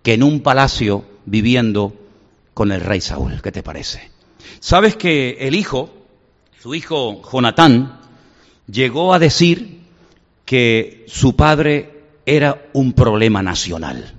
[0.02, 1.94] que en un palacio viviendo
[2.52, 3.40] con el rey Saúl.
[3.40, 4.10] ¿Qué te parece?
[4.58, 5.88] ¿Sabes que el hijo,
[6.60, 7.98] su hijo Jonatán,
[8.70, 9.80] llegó a decir
[10.44, 14.12] que su padre era un problema nacional?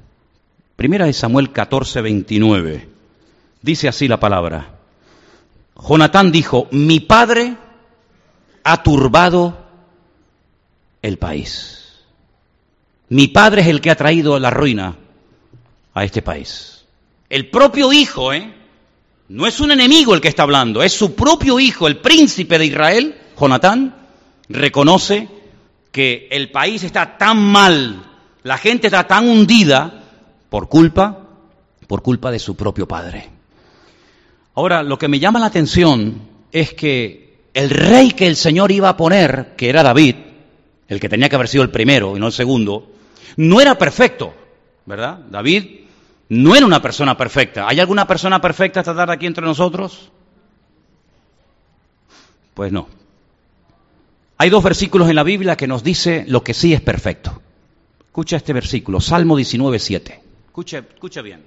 [0.78, 2.89] Primera de Samuel 14, 29.
[3.62, 4.80] Dice así la palabra.
[5.80, 7.56] Jonatán dijo, mi padre
[8.63, 9.61] ha turbado
[11.02, 11.82] el país.
[13.10, 14.96] Mi padre es el que ha traído la ruina
[15.94, 16.86] a este país.
[17.30, 18.54] El propio hijo, ¿eh?
[19.30, 22.66] No es un enemigo el que está hablando, es su propio hijo, el príncipe de
[22.66, 23.96] Israel, Jonatán,
[24.50, 25.28] reconoce
[25.92, 28.04] que el país está tan mal,
[28.44, 30.04] la gente está tan hundida
[30.50, 31.28] por culpa,
[31.88, 33.30] por culpa de su propio padre.
[34.56, 38.90] Ahora, lo que me llama la atención es que el rey que el Señor iba
[38.90, 40.16] a poner, que era David,
[40.91, 42.91] el que tenía que haber sido el primero y no el segundo,
[43.38, 44.34] no era perfecto,
[44.86, 45.19] ¿verdad?
[45.30, 45.86] David
[46.27, 47.65] no era una persona perfecta.
[47.65, 50.12] ¿Hay alguna persona perfecta esta tarde aquí entre nosotros?
[52.54, 52.89] Pues no.
[54.38, 57.41] Hay dos versículos en la Biblia que nos dice lo que sí es perfecto.
[58.08, 60.21] Escucha este versículo, Salmo 19, 7.
[60.47, 61.45] Escucha, escucha bien.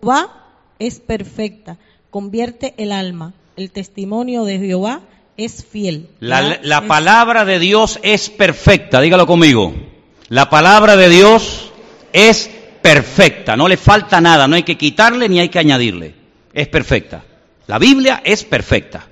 [0.00, 0.46] Jehová
[0.78, 1.78] es perfecta,
[2.16, 3.34] convierte el alma.
[3.58, 5.02] El testimonio de Jehová
[5.36, 6.08] es fiel.
[6.18, 9.74] La, palabra de Dios es perfecta, dígalo conmigo.
[10.30, 11.70] La palabra de Dios
[12.14, 12.48] es
[12.80, 16.14] perfecta, no le falta nada, no hay que quitarle ni hay que añadirle.
[16.54, 17.22] Es perfecta.
[17.66, 19.06] La Biblia es perfecta.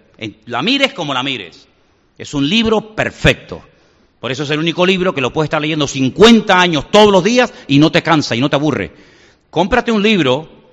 [0.46, 1.68] La mires como la mires.
[2.16, 3.60] Es un libro perfecto.
[4.18, 7.22] Por eso es el único libro que lo puedes estar leyendo 50 años todos los
[7.22, 8.92] días y no te cansa y no te aburre.
[9.50, 10.63] Cómprate un libro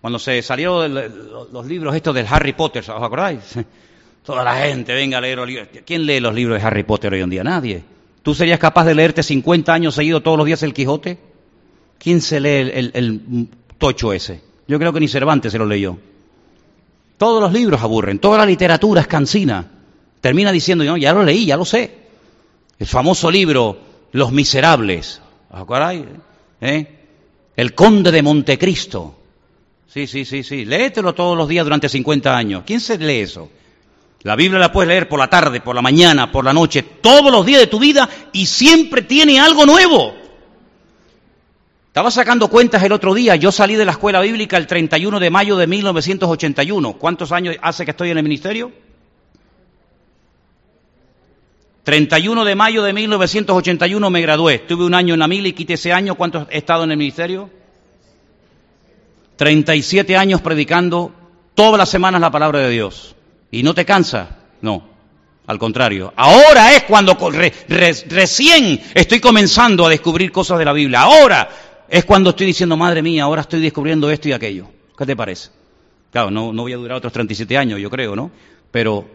[0.00, 0.94] Cuando se salieron
[1.52, 3.40] los libros estos del Harry Potter, ¿os acordáis?
[4.24, 5.68] Toda la gente venga a leer los libros.
[5.84, 7.44] ¿Quién lee los libros de Harry Potter hoy en día?
[7.44, 7.82] Nadie.
[8.22, 11.18] ¿Tú serías capaz de leerte 50 años seguidos todos los días el Quijote?
[11.98, 14.42] ¿Quién se lee el, tocho ese?
[14.68, 15.98] Yo creo que ni Cervantes se lo leyó.
[17.18, 19.66] Todos los libros aburren, toda la literatura es cansina.
[20.20, 21.98] Termina diciendo, yo ya lo leí, ya lo sé.
[22.78, 23.78] El famoso libro
[24.12, 25.20] Los Miserables.
[25.50, 26.04] ¿Os acordáis?
[26.60, 26.86] ¿Eh?
[27.56, 29.19] El Conde de Montecristo.
[29.92, 30.64] Sí, sí, sí, sí.
[30.64, 32.62] Léetelo todos los días durante 50 años.
[32.64, 33.50] ¿Quién se lee eso?
[34.22, 37.32] La Biblia la puedes leer por la tarde, por la mañana, por la noche, todos
[37.32, 40.14] los días de tu vida y siempre tiene algo nuevo.
[41.88, 45.30] Estaba sacando cuentas el otro día, yo salí de la escuela bíblica el 31 de
[45.30, 46.92] mayo de 1981.
[46.92, 48.70] ¿Cuántos años hace que estoy en el ministerio?
[51.82, 54.60] 31 de mayo de 1981 me gradué.
[54.60, 56.14] Tuve un año en la mil y quité ese año.
[56.14, 57.50] ¿Cuánto he estado en el ministerio?
[59.40, 61.10] 37 años predicando
[61.54, 63.16] todas las semanas la palabra de Dios.
[63.50, 64.36] ¿Y no te cansa?
[64.60, 64.86] No,
[65.46, 66.12] al contrario.
[66.14, 67.16] Ahora es cuando
[67.66, 71.00] recién estoy comenzando a descubrir cosas de la Biblia.
[71.00, 71.48] Ahora
[71.88, 74.68] es cuando estoy diciendo, madre mía, ahora estoy descubriendo esto y aquello.
[74.94, 75.48] ¿Qué te parece?
[76.12, 78.30] Claro, no, no voy a durar otros 37 años, yo creo, ¿no?
[78.70, 79.08] Pero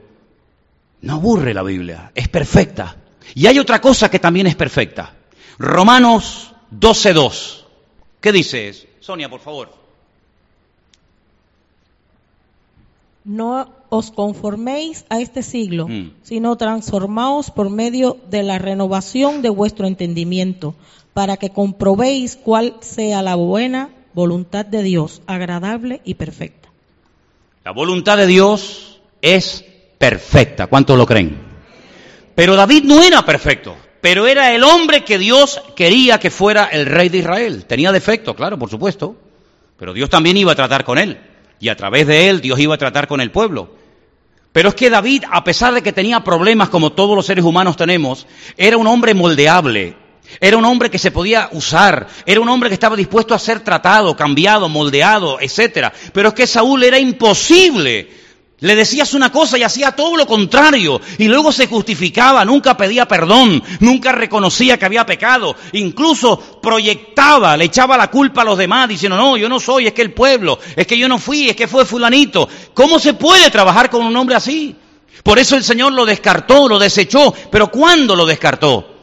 [1.01, 2.95] no aburre la Biblia, es perfecta.
[3.35, 5.13] Y hay otra cosa que también es perfecta.
[5.59, 7.63] Romanos 12.2.
[8.19, 8.87] ¿Qué dices?
[8.99, 9.84] Sonia, por favor.
[13.25, 16.21] No os conforméis a este siglo, mm.
[16.21, 20.75] sino transformaos por medio de la renovación de vuestro entendimiento,
[21.13, 26.69] para que comprobéis cuál sea la buena voluntad de Dios, agradable y perfecta.
[27.63, 29.65] La voluntad de Dios es
[29.97, 30.67] perfecta.
[30.67, 31.35] ¿Cuántos lo creen?
[32.35, 36.85] Pero David no era perfecto, pero era el hombre que Dios quería que fuera el
[36.85, 37.65] rey de Israel.
[37.65, 39.15] Tenía defecto, claro, por supuesto,
[39.79, 41.17] pero Dios también iba a tratar con él
[41.59, 43.69] y a través de él Dios iba a tratar con el pueblo.
[44.51, 47.75] Pero es que David, a pesar de que tenía problemas como todos los seres humanos
[47.75, 49.97] tenemos, era un hombre moldeable,
[50.39, 53.59] era un hombre que se podía usar, era un hombre que estaba dispuesto a ser
[53.59, 55.91] tratado, cambiado, moldeado, etcétera.
[56.13, 58.09] Pero es que Saúl era imposible
[58.59, 61.01] le decías una cosa y hacía todo lo contrario.
[61.17, 65.55] Y luego se justificaba, nunca pedía perdón, nunca reconocía que había pecado.
[65.73, 69.93] Incluso proyectaba, le echaba la culpa a los demás diciendo, no, yo no soy, es
[69.93, 72.47] que el pueblo, es que yo no fui, es que fue fulanito.
[72.73, 74.75] ¿Cómo se puede trabajar con un hombre así?
[75.21, 77.33] Por eso el Señor lo descartó, lo desechó.
[77.51, 78.93] Pero ¿cuándo lo descartó?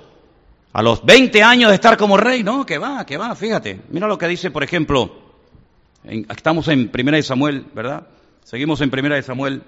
[0.72, 3.82] A los 20 años de estar como rey, no, que va, que va, fíjate.
[3.90, 5.12] Mira lo que dice, por ejemplo,
[6.04, 8.06] estamos en Primera de Samuel, ¿verdad?
[8.44, 9.62] Seguimos en Primera de Samuel.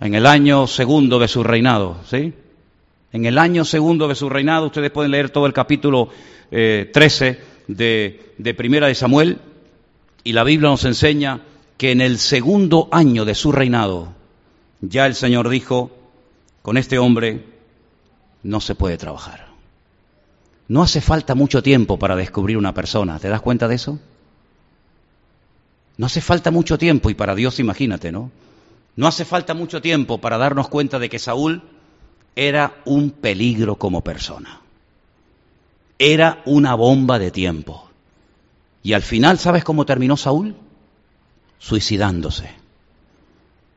[0.00, 2.34] En el año segundo de su reinado, ¿sí?
[3.12, 6.10] En el año segundo de su reinado, ustedes pueden leer todo el capítulo
[6.50, 9.38] 13 eh, de, de Primera de Samuel,
[10.22, 11.40] y la Biblia nos enseña
[11.78, 14.12] que en el segundo año de su reinado,
[14.80, 15.90] ya el Señor dijo,
[16.62, 17.44] con este hombre
[18.42, 19.48] no se puede trabajar.
[20.68, 23.98] No hace falta mucho tiempo para descubrir una persona, ¿te das cuenta de eso?
[25.98, 28.30] No hace falta mucho tiempo, y para Dios imagínate, ¿no?
[28.96, 31.62] No hace falta mucho tiempo para darnos cuenta de que Saúl
[32.34, 34.60] era un peligro como persona.
[35.98, 37.90] Era una bomba de tiempo.
[38.84, 40.54] Y al final, ¿sabes cómo terminó Saúl?
[41.58, 42.48] Suicidándose.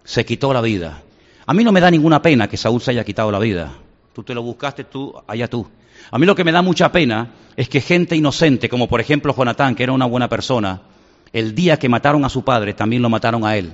[0.03, 1.01] Se quitó la vida.
[1.47, 3.73] A mí no me da ninguna pena que Saúl se haya quitado la vida.
[4.13, 5.67] Tú te lo buscaste, tú, allá tú.
[6.11, 9.35] A mí lo que me da mucha pena es que gente inocente, como por ejemplo
[9.35, 10.81] Jonatán, que era una buena persona,
[11.33, 13.73] el día que mataron a su padre, también lo mataron a él.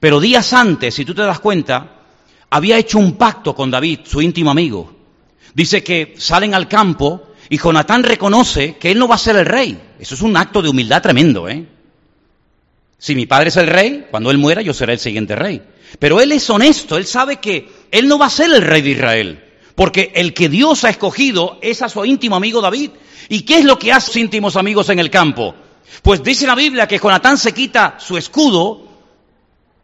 [0.00, 2.02] Pero días antes, si tú te das cuenta,
[2.50, 4.92] había hecho un pacto con David, su íntimo amigo.
[5.54, 9.46] Dice que salen al campo y Jonatán reconoce que él no va a ser el
[9.46, 9.78] rey.
[9.98, 11.66] Eso es un acto de humildad tremendo, ¿eh?
[12.98, 15.60] Si mi padre es el rey, cuando él muera yo seré el siguiente rey.
[15.98, 18.90] Pero él es honesto, él sabe que él no va a ser el rey de
[18.90, 19.44] Israel,
[19.74, 22.90] porque el que Dios ha escogido es a su íntimo amigo David.
[23.28, 25.54] ¿Y qué es lo que hace sus íntimos amigos en el campo?
[26.00, 28.88] Pues dice la Biblia que Jonatán se quita su escudo,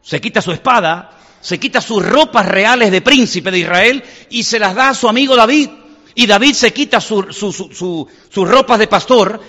[0.02, 4.58] se quita su espada, se quita sus ropas reales de príncipe de Israel y se
[4.58, 5.68] las da a su amigo David.
[6.14, 9.40] Y David se quita sus ropas de pastor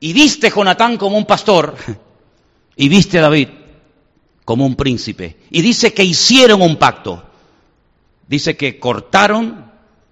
[0.00, 1.76] y viste Jonatán como un pastor
[2.76, 3.48] y viste a David
[4.44, 5.38] como un príncipe.
[5.50, 7.24] Y dice que hicieron un pacto.
[8.26, 9.70] Dice que cortaron,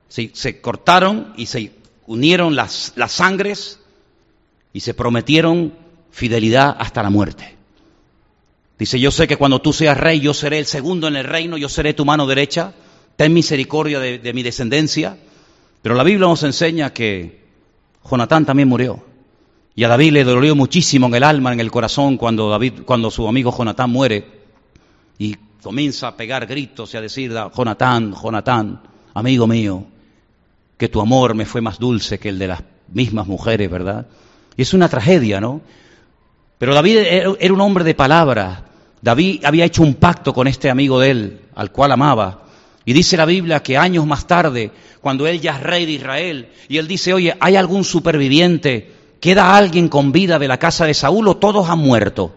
[0.09, 1.73] se cortaron y se
[2.07, 3.82] unieron las sangres
[4.73, 5.75] y se prometieron
[6.11, 7.57] fidelidad hasta la muerte.
[8.79, 11.57] Dice, yo sé que cuando tú seas rey, yo seré el segundo en el reino,
[11.57, 12.75] yo seré tu mano derecha,
[13.17, 15.17] ten misericordia de, mi descendencia.
[15.83, 17.45] Pero la Biblia nos enseña que
[18.09, 19.05] Jonatán también murió.
[19.75, 23.11] Y a David le dolió muchísimo en el alma, en el corazón, cuando, David, cuando
[23.11, 24.43] su amigo Jonatán muere
[25.19, 28.83] y comienza a pegar gritos y a decir, Jonatán, Jonatán,
[29.15, 29.85] amigo mío,
[30.77, 32.63] que tu amor me fue más dulce que el de las
[32.93, 34.07] mismas mujeres, ¿verdad?
[34.57, 35.61] Y es una tragedia, ¿no?
[36.59, 36.99] Pero David
[37.41, 38.65] era un hombre de palabra.
[39.01, 42.43] David había hecho un pacto con este amigo de él, al cual amaba.
[42.85, 46.49] Y dice la Biblia que años más tarde, cuando él ya es rey de Israel,
[46.69, 48.93] y él dice, oye, ¿hay algún superviviente
[49.23, 52.35] ¿Queda alguien con vida de la casa de Saúl o todos han muerto?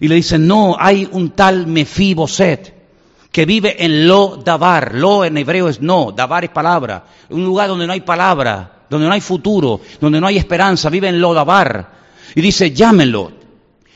[0.00, 2.74] Y le dicen, no, hay un tal Mefiboset
[3.30, 4.96] que vive en Lo Dabar.
[4.96, 7.04] Lo en hebreo es no, Dabar es palabra.
[7.30, 11.08] Un lugar donde no hay palabra, donde no hay futuro, donde no hay esperanza, vive
[11.08, 11.98] en Lo Dabar.
[12.34, 13.32] Y dice, llámenlo.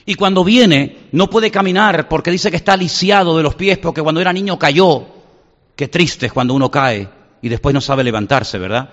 [0.05, 4.03] Y cuando viene, no puede caminar porque dice que está lisiado de los pies porque
[4.03, 5.07] cuando era niño cayó.
[5.77, 7.09] Qué triste es cuando uno cae
[7.41, 8.91] y después no sabe levantarse, ¿verdad?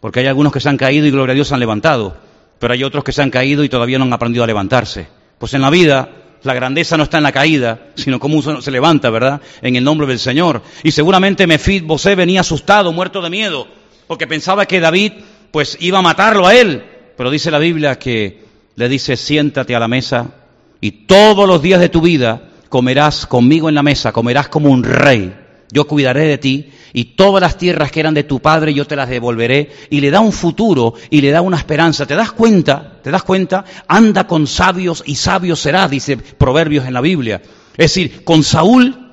[0.00, 2.16] Porque hay algunos que se han caído y gloria a Dios se han levantado
[2.58, 5.06] pero hay otros que se han caído y todavía no han aprendido a levantarse.
[5.38, 6.08] Pues en la vida
[6.42, 9.40] la grandeza no está en la caída, sino cómo uno se levanta, ¿verdad?
[9.62, 10.62] En el nombre del Señor.
[10.82, 13.66] Y seguramente Mefid Bosé venía asustado, muerto de miedo,
[14.06, 15.12] porque pensaba que David
[15.54, 16.82] pues iba a matarlo a él.
[17.16, 18.42] Pero dice la Biblia que
[18.74, 20.32] le dice, siéntate a la mesa
[20.80, 24.82] y todos los días de tu vida comerás conmigo en la mesa, comerás como un
[24.82, 25.32] rey.
[25.70, 28.96] Yo cuidaré de ti y todas las tierras que eran de tu padre yo te
[28.96, 32.04] las devolveré y le da un futuro y le da una esperanza.
[32.04, 32.98] ¿Te das cuenta?
[33.00, 33.64] ¿Te das cuenta?
[33.86, 37.40] Anda con sabios y sabios serás, dice Proverbios en la Biblia.
[37.76, 39.12] Es decir, con Saúl,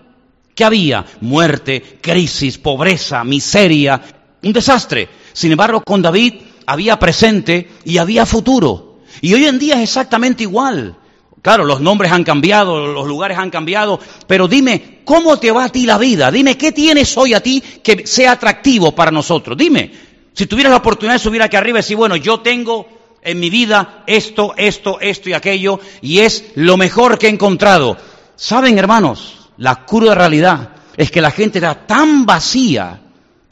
[0.56, 1.06] ¿qué había?
[1.20, 4.02] Muerte, crisis, pobreza, miseria,
[4.44, 5.10] un desastre.
[5.34, 6.36] Sin embargo, con David
[6.66, 9.00] había presente y había futuro.
[9.22, 10.96] Y hoy en día es exactamente igual.
[11.42, 15.70] Claro, los nombres han cambiado, los lugares han cambiado, pero dime, ¿cómo te va a
[15.70, 16.30] ti la vida?
[16.30, 19.58] Dime, ¿qué tienes hoy a ti que sea atractivo para nosotros?
[19.58, 19.92] Dime,
[20.34, 22.88] si tuvieras la oportunidad de subir aquí arriba y decir, bueno, yo tengo
[23.24, 27.98] en mi vida esto, esto, esto y aquello, y es lo mejor que he encontrado.
[28.36, 29.50] ¿Saben, hermanos?
[29.58, 33.02] La cruda realidad es que la gente era tan vacía,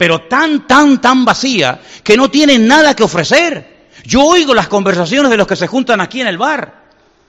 [0.00, 3.90] pero tan, tan, tan vacía, que no tienen nada que ofrecer.
[4.06, 6.88] Yo oigo las conversaciones de los que se juntan aquí en el bar.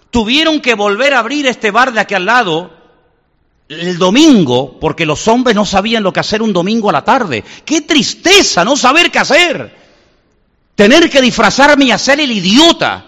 [0.09, 2.72] Tuvieron que volver a abrir este bar de aquí al lado
[3.67, 7.43] el domingo porque los hombres no sabían lo que hacer un domingo a la tarde.
[7.65, 9.76] ¡Qué tristeza no saber qué hacer!
[10.74, 13.05] Tener que disfrazarme y hacer el idiota.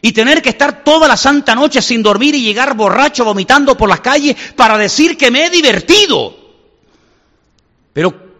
[0.00, 3.90] Y tener que estar toda la santa noche sin dormir y llegar borracho vomitando por
[3.90, 6.34] las calles para decir que me he divertido.
[7.92, 8.31] Pero,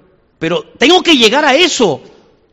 [0.43, 2.03] pero tengo que llegar a eso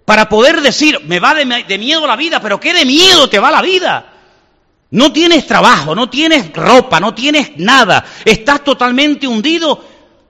[0.05, 3.49] para poder decir, me va de, miedo la vida, pero ¿qué de miedo te va
[3.49, 4.13] la vida?
[4.91, 9.83] No tienes trabajo, no tienes ropa, no tienes nada, estás totalmente hundido.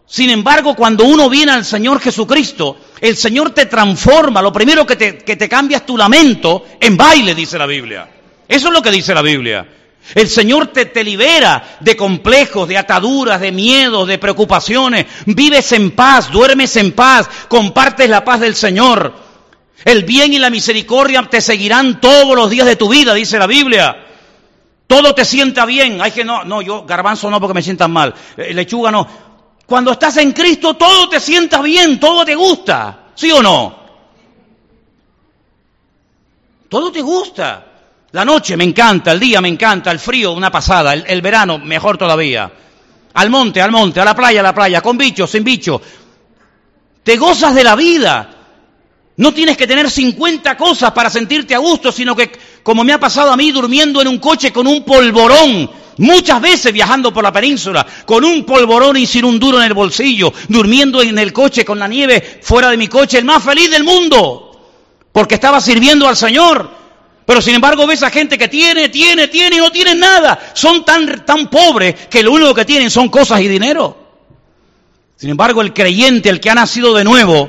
[0.06, 4.42] Sin embargo, cuando uno viene al Señor Jesucristo, el Señor te transforma.
[4.42, 8.10] Lo primero que te, que te cambia es tu lamento en baile, dice la Biblia.
[8.48, 9.68] Eso es lo que dice la Biblia.
[10.16, 15.06] El Señor te, te, libera de complejos, de ataduras, de miedos, de preocupaciones.
[15.26, 19.14] Vives en paz, duermes en paz, compartes la paz del Señor.
[19.86, 23.48] El bien y la misericordia te seguirán todos los días de tu vida, dice la
[23.48, 24.06] Biblia.
[24.88, 26.02] Todo te sienta bien.
[26.02, 28.14] Hay que no, no, yo garbanzo no porque me sientan mal.
[28.36, 29.08] Eh, lechuga no.
[29.66, 33.10] Cuando estás en Cristo todo te sienta bien, todo te gusta.
[33.14, 33.78] ¿Sí o no?
[36.68, 37.69] Todo te gusta.
[38.12, 41.98] La noche me encanta, el día me encanta, el frío una pasada, el, verano mejor
[41.98, 42.52] todavía.
[43.14, 45.80] Al monte, al monte, a la playa, a la playa, con bichos, sin bichos.
[47.04, 48.36] Te gozas de la vida.
[49.18, 52.32] No tienes que tener 50 cosas para sentirte a gusto, sino que,
[52.64, 56.74] como me ha pasado a mí, durmiendo en un coche con un polvorón, muchas veces
[56.74, 61.02] viajando por la península, con un polvorón y sin un duro en el bolsillo, durmiendo
[61.04, 64.52] en el coche con la nieve fuera de mi coche, el más feliz del mundo,
[65.12, 66.79] porque estaba sirviendo al Señor.
[67.30, 70.52] Pero sin embargo ves a gente que tiene, tiene, tiene y no tiene nada.
[70.56, 73.96] Son tan, tan pobres que lo único que tienen son cosas y dinero.
[75.16, 77.48] Sin embargo, el creyente, el que ha nacido de nuevo,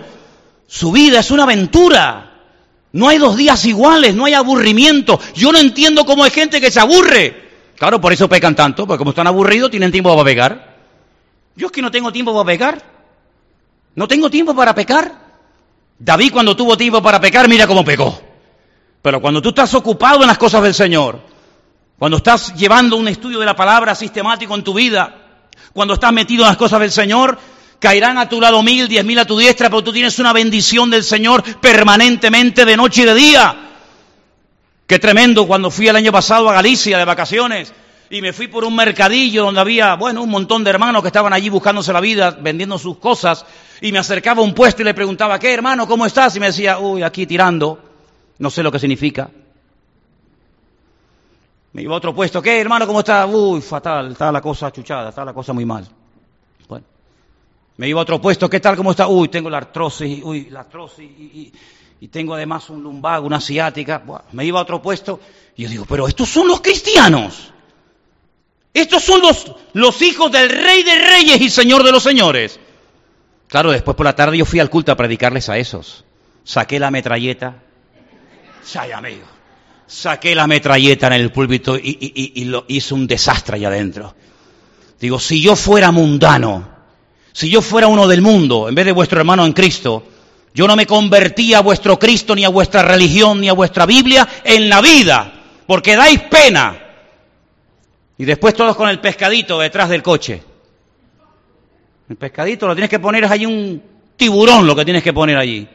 [0.67, 2.43] su vida es una aventura.
[2.93, 5.19] No hay dos días iguales, no hay aburrimiento.
[5.35, 7.49] Yo no entiendo cómo hay gente que se aburre.
[7.79, 10.77] Claro, por eso pecan tanto, porque como están aburridos tienen tiempo para pecar.
[11.57, 12.85] Yo es que no tengo tiempo para pecar.
[13.95, 15.15] No tengo tiempo para pecar.
[15.99, 18.29] David cuando tuvo tiempo para pecar, mira cómo pecó.
[19.03, 21.21] Pero cuando tú estás ocupado en las cosas del Señor,
[21.99, 25.15] cuando estás llevando un estudio de la palabra sistemático en tu vida,
[25.73, 27.39] cuando estás metido en las cosas del Señor,
[27.81, 30.91] Caerán a tu lado mil, diez mil a tu diestra, pero tú tienes una bendición
[30.91, 33.71] del Señor permanentemente de noche y de día.
[34.87, 37.73] Qué tremendo cuando fui el año pasado a Galicia de vacaciones
[38.11, 41.33] y me fui por un mercadillo donde había, bueno, un montón de hermanos que estaban
[41.33, 43.47] allí buscándose la vida, vendiendo sus cosas,
[43.81, 46.37] y me acercaba a un puesto y le preguntaba, ¿qué hermano, cómo estás?
[46.37, 47.90] Y me decía, uy, aquí tirando,
[48.41, 49.31] no sé lo que significa.
[51.73, 52.41] Me iba a otro puesto.
[52.41, 52.87] ¿Qué, hermano?
[52.87, 53.27] ¿Cómo está?
[53.27, 54.13] Uy, fatal.
[54.13, 55.11] Está la cosa chuchada.
[55.11, 55.87] Está la cosa muy mal.
[56.67, 56.87] Bueno.
[57.77, 58.49] Me iba a otro puesto.
[58.49, 58.77] ¿Qué tal?
[58.77, 59.07] ¿Cómo está?
[59.09, 60.23] Uy, tengo la artrosis.
[60.25, 61.09] Uy, la artrosis.
[62.01, 64.03] Y, tengo además un lumbago, una ciática.
[64.33, 65.21] me iba a otro puesto.
[65.55, 67.53] Y yo digo, pero estos son los cristianos.
[68.73, 72.59] Estos son los, los hijos del rey de reyes y señor de los señores.
[73.49, 76.07] Claro, después por la tarde yo fui al culto a predicarles a esos.
[76.43, 77.65] Saqué la metralleta.
[78.63, 79.41] ¡Say, amigo!
[79.91, 84.15] saqué la metralleta en el púlpito y, lo hice un desastre allá adentro.
[85.01, 86.69] Digo, si yo fuera mundano,
[87.33, 90.05] si yo fuera uno del mundo, en vez de vuestro hermano en Cristo,
[90.55, 94.29] yo no me convertía a vuestro Cristo, ni a vuestra religión, ni a vuestra Biblia
[94.45, 95.33] en la vida,
[95.67, 96.79] porque dais pena.
[98.17, 100.43] Y después todos con el pescadito detrás del coche.
[102.09, 103.83] El pescadito lo tienes que poner allí un
[104.17, 105.67] tiburón, lo que tienes que poner allí.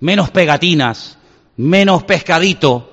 [0.00, 1.18] Menos pegatinas,
[1.60, 2.90] menos pescadito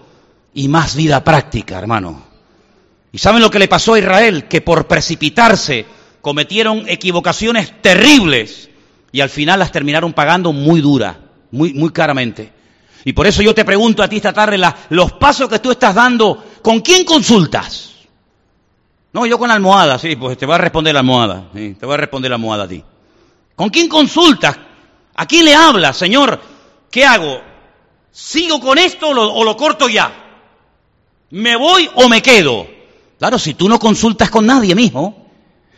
[0.53, 2.22] y más vida práctica, hermano.
[3.11, 4.47] ¿Y saben lo que le pasó a Israel?
[4.47, 5.86] Que por precipitarse
[6.22, 8.70] cometieron equivocaciones terribles
[9.11, 11.18] y al final las terminaron pagando muy dura,
[11.51, 12.51] muy, muy caramente.
[13.05, 14.59] Y por eso yo te pregunto a ti esta tarde,
[14.89, 17.93] los pasos que tú estás dando, ¿con quién consultas?
[19.13, 21.93] No, yo con la almohada, sí, pues te voy a responder la almohada, te voy
[21.93, 22.84] a responder la almohada a ti.
[23.55, 24.57] ¿Con quién consultas?
[25.15, 26.39] ¿A quién le hablas, Señor?
[26.91, 27.41] ¿Qué hago?
[28.18, 30.11] ¿Sigo con esto o lo, corto ya?
[31.30, 32.68] ¿Me voy o me quedo?
[33.20, 35.15] Claro, si tú no consultas con nadie, mijo,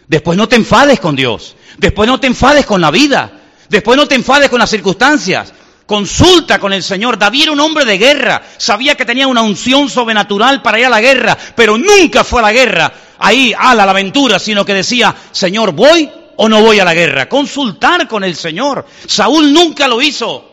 [0.08, 3.30] después no te enfades con Dios, después no te enfades con la vida,
[3.68, 5.54] después no te enfades con las circunstancias.
[5.86, 7.20] Consulta con el Señor.
[7.20, 10.90] David era un hombre de guerra, sabía que tenía una unción sobrenatural para ir a
[10.90, 15.14] la guerra, pero nunca fue a la guerra, ahí, a la aventura, sino que decía,
[15.32, 17.28] Señor, ¿voy o no voy a la guerra?
[17.28, 18.86] Consultar con el Señor.
[19.08, 20.46] Saúl nunca lo hizo.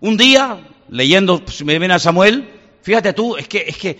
[0.00, 0.58] Un día
[0.90, 2.48] leyendo, si me viene a Samuel,
[2.82, 3.98] fíjate tú, es que, es que,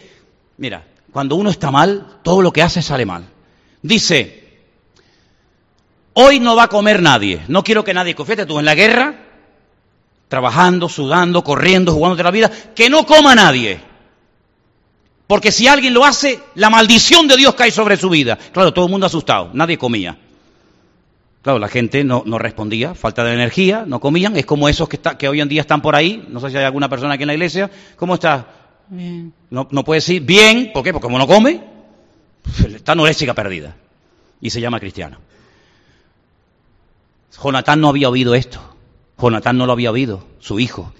[0.58, 3.24] mira, cuando uno está mal, todo lo que hace sale mal.
[3.82, 4.58] Dice,
[6.12, 9.14] hoy no va a comer nadie, no quiero que nadie, fíjate tú, en la guerra,
[10.28, 13.80] trabajando, sudando, corriendo, jugando de la vida, que no coma nadie.
[15.26, 18.36] Porque si alguien lo hace, la maldición de Dios cae sobre su vida.
[18.36, 20.18] Claro, todo el mundo asustado, nadie comía.
[21.42, 24.36] Claro, la gente no, respondía, falta de energía, no comían.
[24.36, 26.26] Es como esos que, está, que hoy en día están por ahí.
[26.28, 27.70] No sé si hay alguna persona aquí en la iglesia.
[27.96, 28.46] ¿Cómo está?
[28.88, 29.32] Bien.
[29.48, 30.92] No, no puede decir bien, ¿por qué?
[30.92, 31.62] Porque como no come,
[32.74, 33.74] está anoréxica perdida.
[34.40, 35.18] Y se llama cristiano.
[37.42, 38.60] Jonatán no había oído esto.
[39.18, 40.92] Jonatán no lo había oído, su hijo.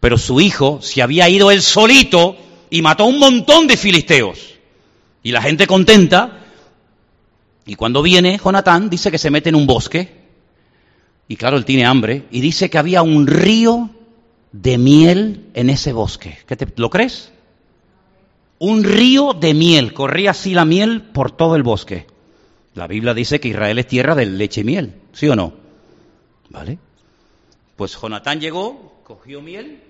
[0.00, 2.36] Pero su hijo se había ido él solito
[2.68, 4.54] y mató a un montón de filisteos.
[5.22, 6.45] Y la gente contenta
[7.66, 10.08] y cuando viene Jonatán, dice que se mete en un bosque,
[11.26, 13.90] y claro, él tiene hambre, y dice que había un río
[14.52, 16.38] de miel en ese bosque.
[16.46, 17.32] ¿Qué te, ¿Lo crees?
[18.60, 22.06] Un río de miel, corría así la miel por todo el bosque.
[22.74, 25.52] La Biblia dice que Israel es tierra de leche y miel, ¿sí o no?
[26.50, 26.78] ¿Vale?
[27.74, 29.82] Pues Jonatán llegó, cogió miel,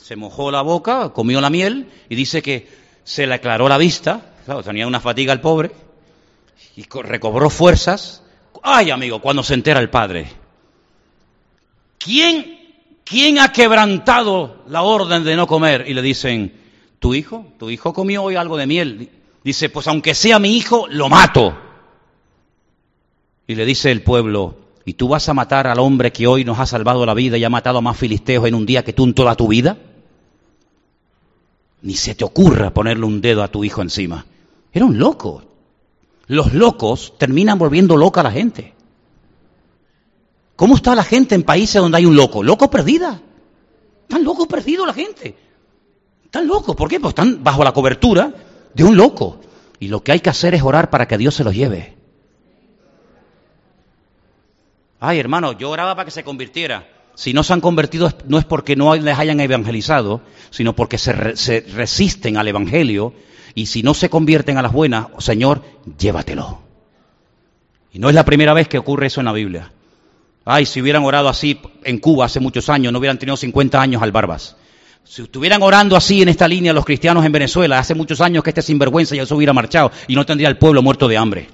[0.00, 2.66] se mojó la boca, comió la miel y dice que
[3.04, 5.70] se le aclaró la vista, claro, tenía una fatiga el pobre,
[6.76, 8.22] y recobró fuerzas.
[8.62, 10.28] Ay, amigo, cuando se entera el padre.
[11.98, 12.58] ¿Quién,
[13.04, 15.84] ¿Quién ha quebrantado la orden de no comer?
[15.86, 16.52] Y le dicen,
[16.98, 19.10] tu hijo, tu hijo comió hoy algo de miel.
[19.42, 21.56] Dice, pues aunque sea mi hijo, lo mato.
[23.46, 26.58] Y le dice el pueblo, ¿y tú vas a matar al hombre que hoy nos
[26.58, 29.04] ha salvado la vida y ha matado a más filisteos en un día que tú
[29.04, 29.76] en toda tu vida?
[31.82, 34.24] Ni se te ocurra ponerle un dedo a tu hijo encima.
[34.72, 35.53] Era un loco.
[36.26, 38.74] Los locos terminan volviendo loca a la gente.
[40.56, 42.42] ¿Cómo está la gente en países donde hay un loco?
[42.42, 43.20] Loco perdida.
[44.02, 45.36] Están locos perdidos la gente.
[46.24, 46.76] Están locos.
[46.76, 47.00] ¿Por qué?
[47.00, 48.32] Pues están bajo la cobertura
[48.72, 49.40] de un loco.
[49.80, 51.94] Y lo que hay que hacer es orar para que Dios se los lleve.
[55.00, 56.88] Ay, hermano, yo oraba para que se convirtiera.
[57.14, 61.36] Si no se han convertido no es porque no les hayan evangelizado, sino porque se,
[61.36, 63.12] se resisten al Evangelio
[63.54, 65.62] y si no se convierten a las buenas, Señor,
[65.98, 66.60] llévatelo.
[67.92, 69.72] Y no es la primera vez que ocurre eso en la Biblia.
[70.44, 74.02] Ay, si hubieran orado así en Cuba hace muchos años, no hubieran tenido 50 años
[74.02, 74.56] al barbas.
[75.04, 78.50] Si estuvieran orando así en esta línea los cristianos en Venezuela, hace muchos años que
[78.50, 81.48] este sinvergüenza ya se hubiera marchado y no tendría el pueblo muerto de hambre.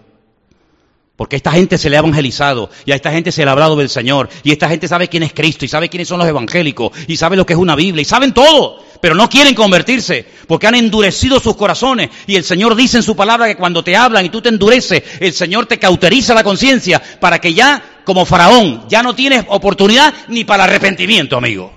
[1.20, 3.76] Porque esta gente se le ha evangelizado y a esta gente se le ha hablado
[3.76, 6.92] del Señor y esta gente sabe quién es Cristo y sabe quiénes son los evangélicos
[7.06, 10.66] y sabe lo que es una Biblia y saben todo, pero no quieren convertirse porque
[10.66, 14.24] han endurecido sus corazones y el Señor dice en su palabra que cuando te hablan
[14.24, 18.88] y tú te endureces, el Señor te cauteriza la conciencia para que ya, como faraón,
[18.88, 21.70] ya no tienes oportunidad ni para arrepentimiento, amigo.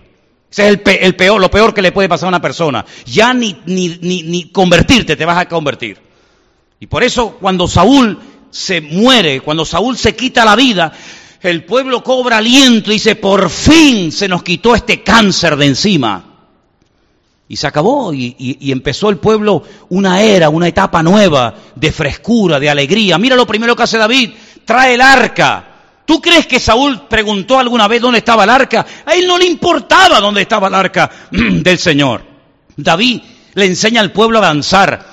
[0.50, 2.86] Ese es el, peor, lo peor que le puede pasar a una persona.
[3.08, 5.98] Ya ni, ni, ni convertirte te vas a convertir.
[6.80, 8.20] Y por eso cuando Saúl
[8.54, 10.94] se muere, cuando Saúl se quita la vida,
[11.42, 16.24] el pueblo cobra aliento y dice, por fin se nos quitó este cáncer de encima.
[17.48, 22.70] Y se acabó y, empezó el pueblo una era, una etapa nueva de frescura, de
[22.70, 23.18] alegría.
[23.18, 24.32] Mira lo primero que hace David,
[24.64, 25.70] trae el arca.
[26.06, 28.86] ¿Tú crees que Saúl preguntó alguna vez dónde estaba el arca?
[29.06, 32.24] A él no le importaba dónde estaba el arca del Señor.
[32.78, 33.22] David
[33.56, 35.13] le enseña al pueblo a danzar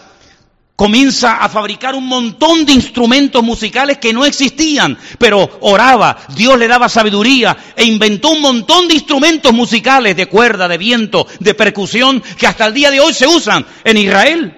[0.80, 6.66] comienza a fabricar un montón de instrumentos musicales que no existían, pero oraba, Dios le
[6.66, 12.22] daba sabiduría e inventó un montón de instrumentos musicales de cuerda, de viento, de percusión,
[12.38, 14.56] que hasta el día de hoy se usan en Israel.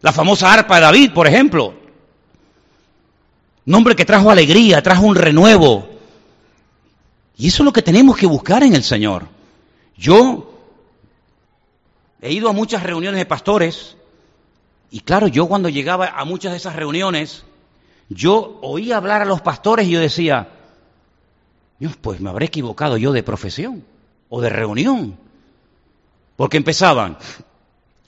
[0.00, 1.74] La famosa arpa de David, por ejemplo.
[3.64, 5.88] Nombre que trajo alegría, trajo un renuevo.
[7.36, 9.26] Y eso es lo que tenemos que buscar en el Señor.
[9.96, 10.54] Yo
[12.22, 13.96] he ido a muchas reuniones de pastores
[14.90, 17.44] y claro, yo cuando llegaba a muchas de esas reuniones,
[18.08, 20.48] yo oía hablar a los pastores y yo decía,
[21.78, 23.84] Dios, pues me habré equivocado yo de profesión
[24.28, 25.16] o de reunión.
[26.36, 27.16] Porque empezaban,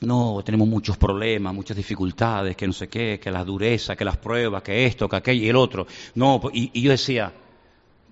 [0.01, 4.17] no, tenemos muchos problemas, muchas dificultades, que no sé qué, que la dureza, que las
[4.17, 5.87] pruebas, que esto, que aquello y el otro.
[6.15, 7.33] No, y, y yo decía,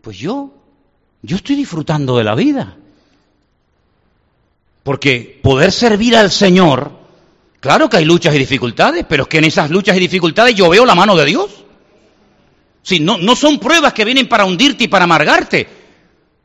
[0.00, 0.50] pues yo,
[1.22, 2.76] yo estoy disfrutando de la vida.
[4.82, 7.03] Porque poder servir al Señor
[7.64, 10.68] Claro que hay luchas y dificultades, pero es que en esas luchas y dificultades yo
[10.68, 11.50] veo la mano de Dios.
[12.82, 15.66] Si no, no son pruebas que vienen para hundirte y para amargarte.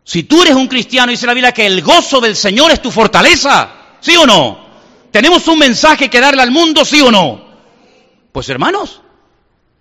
[0.02, 2.90] Si tú eres un cristiano, dice la Biblia que el gozo del Señor es tu
[2.90, 4.66] fortaleza, ¿sí o no?
[5.12, 7.50] ¿Tenemos un mensaje que darle al mundo, sí o no?
[8.32, 9.02] Pues hermanos,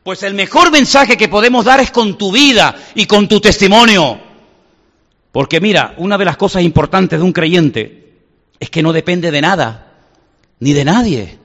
[0.03, 4.19] pues el mejor mensaje que podemos dar es con tu vida y con tu testimonio.
[5.31, 8.25] Porque mira, una de las cosas importantes de un creyente
[8.59, 9.88] es que no depende de nada
[10.61, 11.39] ni de nadie.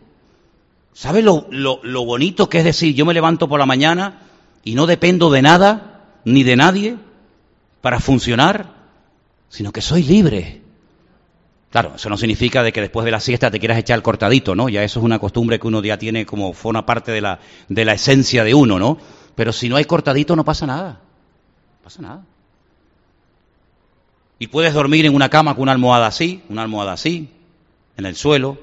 [0.94, 4.22] ¿Sabe lo, lo, bonito que es decir, yo me levanto por la mañana
[4.64, 6.98] y no dependo de nada, ni de nadie,
[7.82, 8.74] para funcionar,
[9.50, 10.62] sino que soy libre?
[11.72, 14.54] Claro, eso no significa de que después de la siesta te quieras echar el cortadito,
[14.54, 14.70] ¿no?
[14.70, 17.86] Ya eso es una costumbre que uno ya tiene como forma parte de la, de
[17.86, 19.00] la esencia de uno, ¿no?
[19.34, 21.02] Pero si no hay cortadito no pasa nada.
[21.80, 22.26] No pasa nada.
[24.38, 27.30] Y puedes dormir en una cama con una almohada así, una almohada así,
[27.98, 28.60] en el suelo,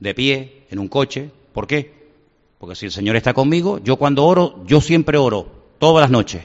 [0.00, 1.30] de pie, en un coche.
[1.52, 1.94] ¿Por qué?
[2.58, 6.42] Porque si el Señor está conmigo, yo cuando oro, yo siempre oro, todas las noches.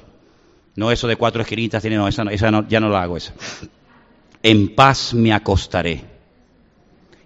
[0.76, 3.34] No eso de cuatro esquinitas, tiene, no, esa, esa ya no la hago esa.
[4.44, 6.04] En paz me acostaré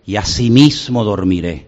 [0.06, 1.68] y asimismo dormiré,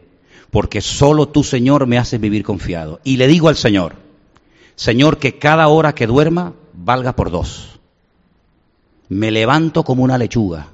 [0.51, 2.99] porque solo tú, Señor, me haces vivir confiado.
[3.03, 3.95] Y le digo al Señor,
[4.76, 7.80] Señor, que cada hora que duerma valga por dos.
[9.10, 10.68] Me levanto como una lechuga,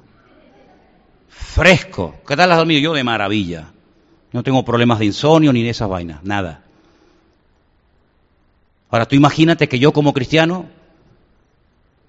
[1.28, 2.16] fresco.
[2.26, 2.80] ¿Qué tal has dormido?
[2.80, 3.73] Yo de maravilla.
[4.34, 6.64] No tengo problemas de insomnio ni de esas vainas, nada.
[8.90, 10.66] Ahora tú imagínate que yo como cristiano,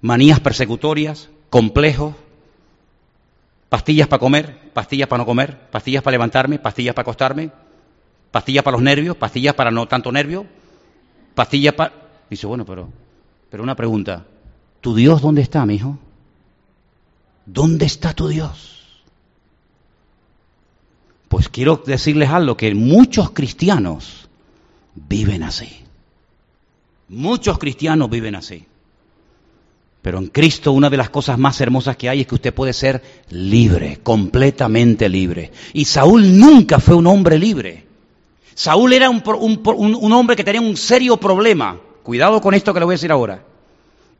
[0.01, 2.15] manías persecutorias, complejos,
[3.69, 7.51] pastillas para comer, pastillas para no comer, pastillas para levantarme, pastillas para acostarme,
[8.32, 10.47] pastillas para los nervios, pastillas para no tanto nervio,
[11.36, 11.93] pastillas para...
[12.28, 12.89] Dice, bueno, pero,
[13.51, 14.26] pero una pregunta,
[14.82, 15.99] ¿tu Dios dónde está, mi hijo?
[17.45, 18.74] ¿Dónde está tu Dios?
[21.36, 24.29] Pues quiero decirles algo, que muchos cristianos
[24.93, 25.67] viven así.
[27.09, 28.65] Muchos cristianos viven así.
[30.01, 32.71] Pero en Cristo una de las cosas más hermosas que hay es que usted puede
[32.71, 35.51] ser libre, completamente libre.
[35.73, 37.86] Y Saúl nunca fue un hombre libre.
[38.53, 39.21] Saúl era un,
[40.13, 41.77] hombre que tenía un serio problema.
[42.01, 43.43] Cuidado con esto que le voy a decir ahora.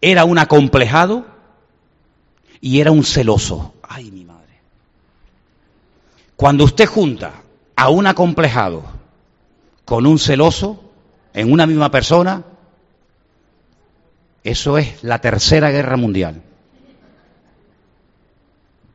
[0.02, 1.26] Era un acomplejado
[2.60, 3.74] y era un celoso.
[3.84, 4.26] Ay, mi
[6.36, 7.34] cuando usted junta
[7.76, 8.84] a un acomplejado
[9.86, 10.82] con un celoso
[11.34, 12.44] en una misma persona,
[14.44, 16.42] eso es la tercera guerra mundial.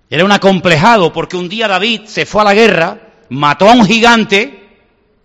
[0.08, 3.84] Era un acomplejado porque un día David se fue a la guerra, mató a un
[3.84, 4.68] gigante,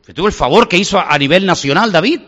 [0.05, 2.21] que tuvo el favor que hizo a nivel nacional David.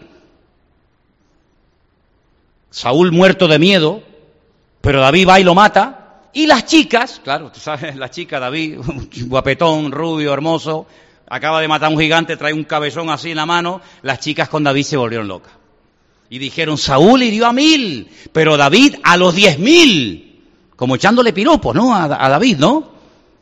[2.71, 4.01] Saúl muerto de miedo,
[4.81, 5.96] pero David va y lo mata,
[6.37, 8.77] y las chicas, claro, tú sabes, la chica David,
[9.25, 10.85] guapetón, rubio, hermoso,
[11.27, 14.47] acaba de matar a un gigante, trae un cabezón así en la mano, las chicas
[14.47, 15.53] con David se volvieron locas.
[16.29, 20.43] Y dijeron, Saúl hirió a mil, pero David a los diez mil,
[20.75, 21.95] como echándole piropos, ¿no?
[21.95, 22.91] A, David, ¿no?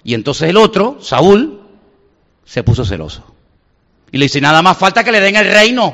[0.05, 1.63] Y entonces el otro, Saúl,
[2.45, 3.25] se puso celoso.
[4.09, 5.93] Y le dice, nada más falta que le den el reino.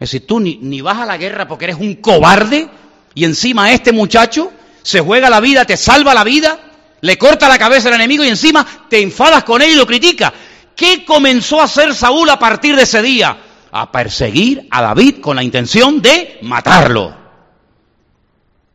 [0.00, 2.70] Es decir, tú ni, ni vas a la guerra porque eres un cobarde,
[3.14, 4.52] y encima este muchacho
[4.82, 6.58] se juega la vida, te salva la vida,
[7.00, 10.32] le corta la cabeza al enemigo y encima te enfadas con él y lo critica.
[10.74, 13.36] ¿Qué comenzó a hacer Saúl a partir de ese día?
[13.70, 17.16] A perseguir a David con la intención de matarlo.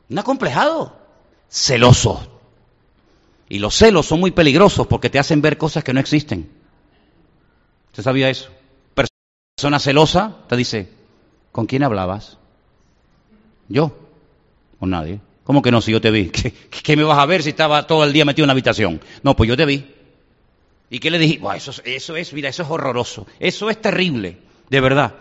[0.10, 0.98] Un acomplejado,
[1.50, 2.28] celoso.
[3.50, 6.50] Y los celos son muy peligrosos porque te hacen ver cosas que no existen.
[7.92, 8.50] ¿Usted sabía eso?
[9.56, 10.92] Persona celosa te dice,
[11.52, 12.38] ¿con quién hablabas?
[13.70, 14.07] Yo.
[14.80, 15.20] Con nadie.
[15.44, 16.30] ¿Cómo que no si yo te vi?
[16.84, 19.02] ¿Qué, me vas a ver si estaba todo el día metido en la habitación?
[19.24, 19.86] No, pues yo te vi.
[20.90, 21.40] ¿Y qué le dije?
[21.56, 23.28] eso, eso es, mira, eso es horroroso.
[23.40, 24.38] Eso es terrible,
[24.70, 25.14] de verdad.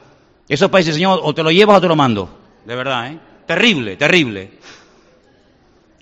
[0.49, 2.29] Eso para decir, Señor, o te lo llevas o te lo mando.
[2.65, 3.19] De verdad, ¿eh?
[3.47, 4.51] Terrible, terrible.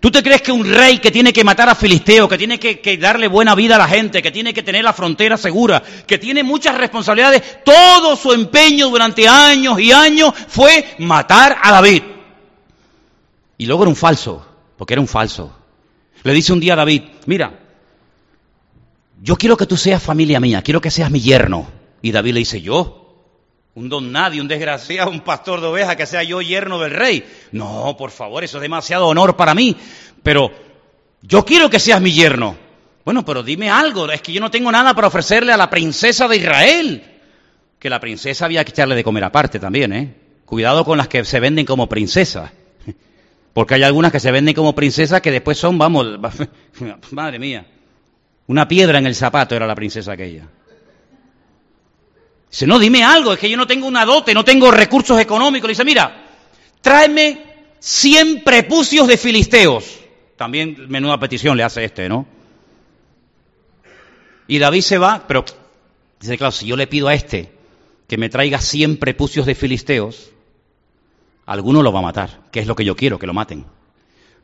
[0.01, 2.99] ¿Tú te crees que un rey que tiene que matar a Filisteo, que tiene que,
[2.99, 6.43] darle buena vida a la gente, que tiene que tener la frontera segura, que tiene
[6.43, 12.03] muchas responsabilidades, todo su empeño durante años y años fue matar a David?
[13.59, 14.47] Y luego era un falso,
[14.77, 15.55] porque era un falso.
[16.23, 17.61] Le dice un día a David, mira,
[19.23, 21.69] yo quiero que tú seas familia mía, quiero que seas mi yerno.
[22.03, 23.05] Y David le dice, yo,
[23.75, 27.25] un don nadie, un desgraciado, un pastor de ovejas, que sea yo yerno del rey.
[27.53, 29.77] No, por favor, eso es demasiado honor para mí.
[30.23, 30.51] Pero
[31.23, 32.57] yo quiero que seas mi yerno.
[33.05, 36.29] Bueno, pero dime algo, es que yo no tengo nada para ofrecerle a la princesa
[36.29, 37.05] de Israel.
[37.79, 40.15] Que la princesa había que echarle de comer aparte también, ¿eh?
[40.47, 42.51] Cuidado con las que se venden como princesas.
[43.55, 46.19] Porque hay algunas que se venden como princesas que después son, vamos,
[47.13, 47.65] madre mía,
[48.49, 50.49] una piedra en el zapato era la princesa aquella.
[52.51, 55.69] Dice, no, dime algo, es que yo no tengo una dote, no tengo recursos económicos.
[55.69, 56.27] Le dice, mira,
[56.81, 57.43] tráeme
[57.79, 60.01] 100 prepucios de filisteos.
[60.37, 62.27] También menuda petición le hace este, ¿no?
[64.49, 65.45] Y David se va, pero
[66.21, 67.53] dice, claro, si yo le pido a este
[68.09, 70.34] que me traiga 100 prepucios de filisteos,
[71.47, 73.65] alguno lo va a matar, que es lo que yo quiero, que lo maten.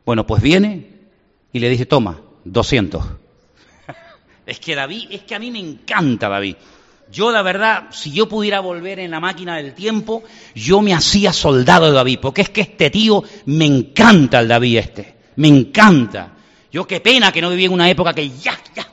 [0.05, 0.89] Bueno, pues viene
[1.53, 3.03] y le dice, toma, 200.
[4.45, 6.55] es que David, es que a mí me encanta David.
[7.11, 10.23] Yo, la verdad, si yo pudiera volver en la máquina del tiempo,
[10.55, 14.77] yo me hacía soldado de David, porque es que este tío me encanta el David
[14.77, 16.31] este, me encanta.
[16.71, 18.87] Yo qué pena que no viví en una época que ya, ya,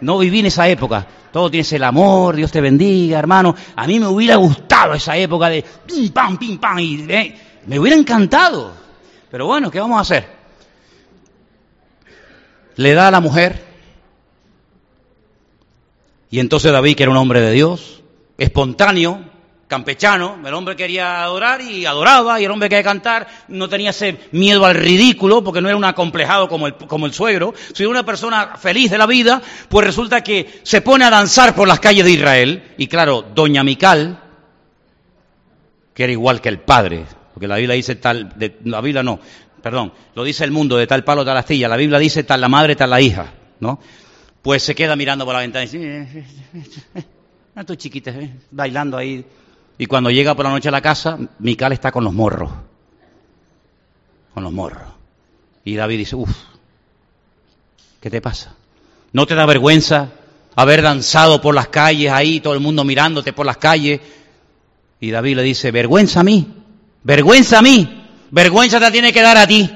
[0.00, 1.06] no viví en esa época.
[1.30, 3.54] Todo tienes el amor, Dios te bendiga, hermano.
[3.76, 7.34] A mí me hubiera gustado esa época de pim, pam, pim, pam, y eh,
[7.66, 8.72] me hubiera encantado.
[9.30, 10.26] Pero bueno, ¿qué vamos a hacer?
[12.76, 13.68] Le da a la mujer
[16.30, 18.02] y entonces David, que era un hombre de Dios,
[18.36, 19.20] espontáneo,
[19.66, 24.18] campechano, el hombre quería adorar y adoraba, y el hombre quería cantar, no tenía ese
[24.32, 28.04] miedo al ridículo, porque no era un acomplejado como el, como el suegro, sino una
[28.04, 32.04] persona feliz de la vida, pues resulta que se pone a danzar por las calles
[32.04, 34.22] de Israel, y claro, doña Mical,
[35.94, 37.06] que era igual que el padre,
[37.38, 39.20] porque la Biblia dice tal, de, la Biblia no,
[39.62, 42.48] perdón, lo dice el mundo de tal palo, tal astilla, la Biblia dice tal la
[42.48, 43.78] madre, tal la hija, ¿no?
[44.42, 46.24] pues se queda mirando por la ventana y dice,
[47.54, 48.12] a tu chiquita,
[48.50, 49.24] bailando ahí.
[49.78, 52.50] Y cuando llega por la noche a la casa, Mical está con los morros.
[54.34, 54.88] Con los morros.
[55.64, 56.36] Y David dice, uff,
[58.00, 58.56] ¿qué te pasa?
[59.12, 60.10] ¿No te da vergüenza
[60.56, 64.00] haber danzado por las calles ahí, todo el mundo mirándote por las calles?
[64.98, 66.52] Y David le dice, vergüenza a mí,
[67.02, 69.70] vergüenza a mí, vergüenza te tiene que dar a ti.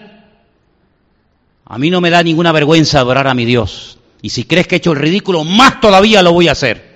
[1.64, 3.98] A mí no me da ninguna vergüenza adorar a mi Dios.
[4.20, 6.92] Y si crees que he hecho el ridículo, más todavía lo voy a hacer.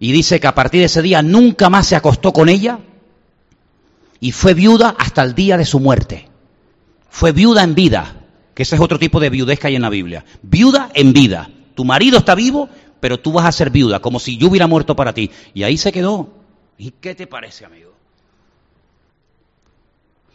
[0.00, 2.80] Y dice que a partir de ese día nunca más se acostó con ella
[4.18, 6.28] y fue viuda hasta el día de su muerte.
[7.08, 8.16] Fue viuda en vida,
[8.54, 10.24] que ese es otro tipo de viudez que hay en la Biblia.
[10.42, 11.48] Viuda en vida.
[11.74, 12.68] Tu marido está vivo,
[13.00, 15.30] pero tú vas a ser viuda, como si yo hubiera muerto para ti.
[15.54, 16.28] Y ahí se quedó.
[16.78, 17.91] ¿Y qué te parece, amigo?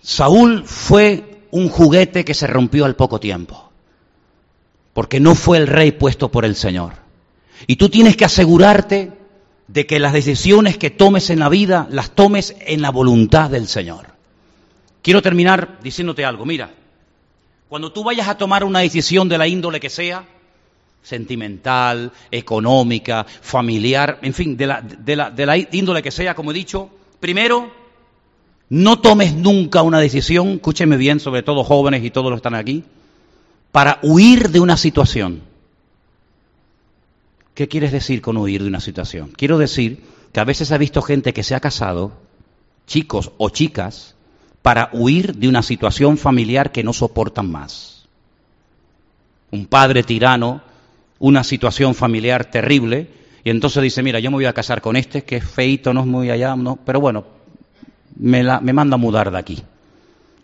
[0.08, 3.70] Saúl fue un juguete que se rompió al poco tiempo
[4.94, 6.94] porque no fue el rey puesto por el Señor.
[7.68, 9.12] Y tú tienes que asegurarte
[9.68, 13.68] de que las decisiones que tomes en la vida las tomes en la voluntad del
[13.68, 14.06] Señor.
[15.02, 16.46] Quiero terminar diciéndote algo.
[16.46, 16.72] Mira,
[17.68, 20.26] cuando tú vayas a tomar una decisión de la índole que sea,
[21.04, 26.90] sentimental, económica, familiar, en fin, de la, de la, índole que sea, como he dicho,
[27.20, 27.70] primero,
[28.70, 32.56] no tomes nunca una decisión, escúcheme bien, sobre todo jóvenes y todos los que están
[32.56, 32.84] aquí,
[33.72, 35.42] para huir de una situación.
[37.54, 39.32] ¿Qué quieres decir con huir de una situación?
[39.36, 42.12] Quiero decir que a veces ha visto gente que se ha casado,
[42.86, 44.16] chicos o chicas,
[44.62, 48.06] para huir de una situación familiar que no soportan más.
[49.50, 50.62] Un padre tirano,
[51.20, 53.10] una situación familiar terrible,
[53.44, 56.02] y entonces dice, mira, yo me voy a casar con este, que es feito, no
[56.02, 57.37] es muy allá, no, pero bueno,
[58.20, 59.64] me, la, me manda a mudar de aquí.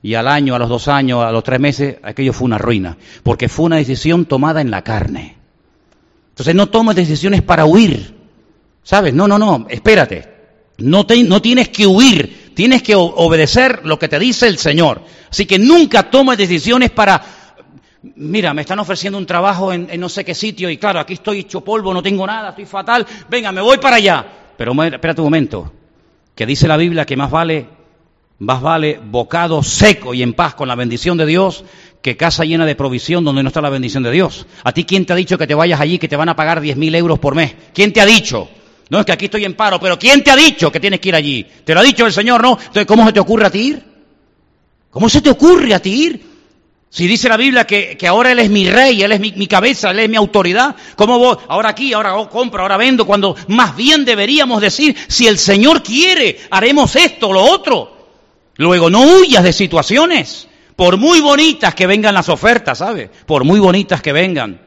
[0.02, 2.98] y al año, a los dos años, a los tres meses, aquello fue una ruina,
[3.24, 5.38] porque fue una decisión tomada en la carne.
[6.30, 8.16] Entonces no tomes decisiones para huir,
[8.84, 9.14] ¿sabes?
[9.14, 10.34] No, no, no, espérate.
[10.80, 15.02] No, no tienes que huir, tienes que obedecer lo que te dice el Señor.
[15.30, 17.22] Así que nunca tomes decisiones para,
[18.16, 21.40] mira, me están ofreciendo un trabajo en, no sé qué sitio y claro, aquí estoy
[21.42, 24.26] hecho polvo, no tengo nada, estoy fatal, venga, me voy para allá.
[24.58, 25.72] Pero espérate un momento,
[26.36, 27.68] que dice la Biblia que más vale
[28.40, 31.64] más vale bocado seco y en paz con la bendición de Dios
[32.02, 34.46] que casa llena de provisión donde no está la bendición de Dios.
[34.64, 36.60] ¿A ti quién te ha dicho que te vayas allí, que te van a pagar
[36.60, 37.56] diez mil euros por mes?
[37.74, 38.50] ¿Quién te ha dicho?
[38.90, 41.10] No es que aquí estoy en paro, pero ¿quién te ha dicho que tienes que
[41.10, 41.48] ir allí?
[41.64, 42.42] ¿Te lo ha dicho el Señor?
[42.42, 42.58] No.
[42.60, 43.84] Entonces, ¿cómo se te ocurre a ti ir?
[44.90, 46.33] ¿Cómo se te ocurre a ti ir?
[46.94, 50.02] Si dice la Biblia que, ahora Él es mi rey, Él es mi, cabeza, Él
[50.02, 51.36] es mi autoridad, ¿cómo voy?
[51.48, 56.38] Ahora aquí, ahora compro, ahora vendo, cuando más bien deberíamos decir, si el Señor quiere,
[56.52, 57.98] haremos esto lo otro.
[58.58, 63.10] Luego, no huyas de situaciones, por muy bonitas que vengan las ofertas, ¿sabes?
[63.26, 64.62] Por muy bonitas que vengan.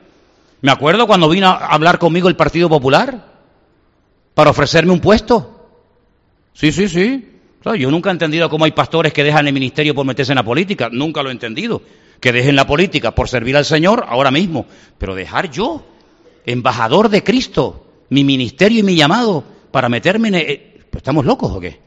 [0.62, 3.24] Me acuerdo cuando vino a hablar conmigo el Partido Popular
[4.34, 5.68] para ofrecerme un puesto.
[6.54, 7.24] Sí, sí, sí.
[7.78, 10.44] yo nunca he entendido cómo hay pastores que dejan el ministerio por meterse en la
[10.44, 10.88] política.
[10.90, 11.82] Nunca lo he entendido.
[12.20, 14.66] Que dejen la política por servir al Señor ahora mismo.
[14.98, 15.84] Pero dejar yo,
[16.44, 20.34] embajador de Cristo, mi ministerio y mi llamado, para meterme en...
[20.34, 21.78] Eh, ¿Estamos locos o qué?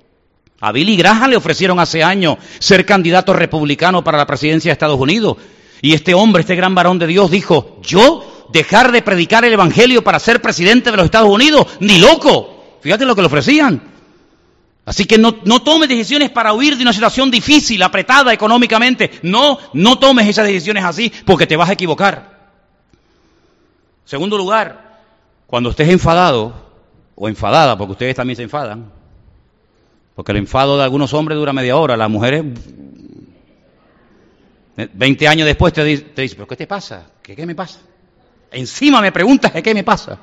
[0.62, 5.00] A Billy Graham le ofrecieron hace años ser candidato republicano para la presidencia de Estados
[5.00, 5.38] Unidos.
[5.82, 10.04] Y este hombre, este gran varón de Dios, dijo, yo dejar de predicar el Evangelio
[10.04, 12.78] para ser presidente de los Estados Unidos, ni loco.
[12.82, 13.89] Fíjate lo que le ofrecían.
[14.86, 19.12] Así que no, no tomes decisiones para huir de una situación difícil, apretada económicamente.
[19.22, 22.40] No, no tomes esas decisiones así porque te vas a equivocar.
[24.06, 25.02] Segundo lugar,
[25.46, 26.54] cuando estés enfadado
[27.14, 28.92] o enfadada, porque ustedes también se enfadan,
[30.16, 32.44] porque el enfado de algunos hombres dura media hora, las mujeres
[34.76, 37.12] 20 años después te, dice, ¿pero qué te pasa?
[37.22, 37.80] ¿Qué, ¿Qué, me pasa?
[38.52, 40.18] Encima me preguntas qué me pasa.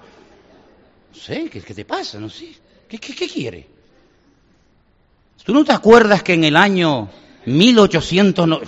[1.15, 2.19] No sé, ¿qué, te pasa?
[2.19, 2.55] No sé.
[2.89, 3.76] ¿Qué, qué, qué quiere?
[5.45, 7.09] ¿Tú no te acuerdas que en el año
[7.47, 8.61] 1800...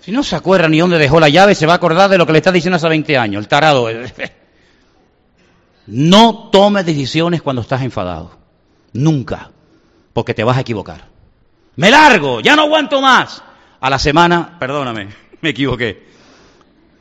[0.00, 2.26] Si no se acuerda ni dónde dejó la llave, se va a acordar de lo
[2.26, 3.88] que le está diciendo hace 20 años, el tarado.
[5.86, 8.30] No tomes decisiones cuando estás enfadado.
[8.92, 9.50] Nunca,
[10.12, 11.08] porque te vas a equivocar.
[11.76, 13.42] Me largo, ya no aguanto más.
[13.80, 15.08] A la semana, perdóname,
[15.40, 16.06] me equivoqué.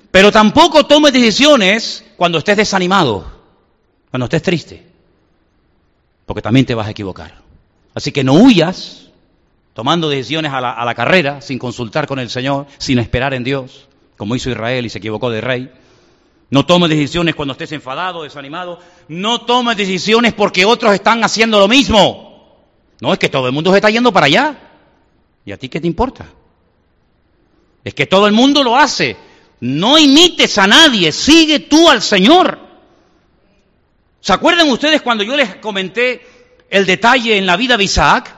[0.09, 3.25] Pero tampoco tomes decisiones cuando estés desanimado,
[4.09, 4.87] cuando estés triste,
[6.25, 7.48] porque también te vas a equivocar.
[7.99, 9.09] Así que no huyas
[9.73, 14.37] tomando decisiones a la, carrera, sin consultar con el Señor, sin esperar en Dios, como
[14.37, 15.69] hizo Israel y se equivocó de rey.
[16.49, 18.79] No tomes decisiones cuando estés enfadado, desanimado.
[19.09, 22.63] No tomes decisiones porque otros están haciendo lo mismo.
[23.01, 24.57] No, es que todo el mundo se está yendo para allá.
[25.43, 26.25] ¿Y a ti qué te importa?
[27.83, 29.17] Es que todo el mundo lo hace.
[29.59, 32.59] No imites a nadie, sigue tú al Señor.
[34.21, 36.38] ¿Se acuerdan ustedes cuando yo les comenté
[36.69, 38.35] el detalle en la vida de Isaac?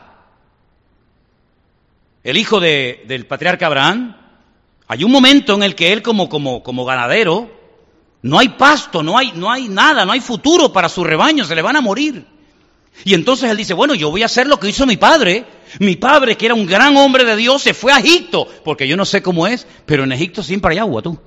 [2.24, 4.16] El hijo del patriarca Abraham.
[4.88, 7.60] Hay un momento en el que él como, como, ganadero
[8.24, 11.56] no hay pasto, no hay, no hay nada, no hay futuro para su rebaño, se
[11.56, 12.26] le van a morir.
[13.04, 15.46] Y entonces él dice, bueno, yo voy a hacer lo que hizo mi padre.
[15.80, 18.98] Mi padre, que era un gran hombre de Dios, se fue a Egipto, porque yo
[18.98, 21.18] no sé cómo es, pero en Egipto siempre hay agua, tú.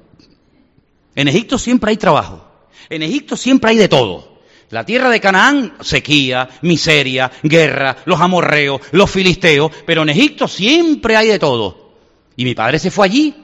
[1.16, 2.46] En Egipto siempre hay trabajo.
[2.90, 4.33] En Egipto siempre hay de todo.
[4.74, 11.14] La tierra de Canaán, sequía, miseria, guerra, los amorreos, los filisteos, pero en Egipto siempre
[11.14, 11.92] hay de todo.
[12.34, 13.34] Y mi padre se fue allí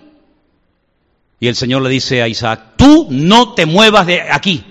[1.38, 4.64] y el Señor le dice a Isaac, tú no te muevas de aquí,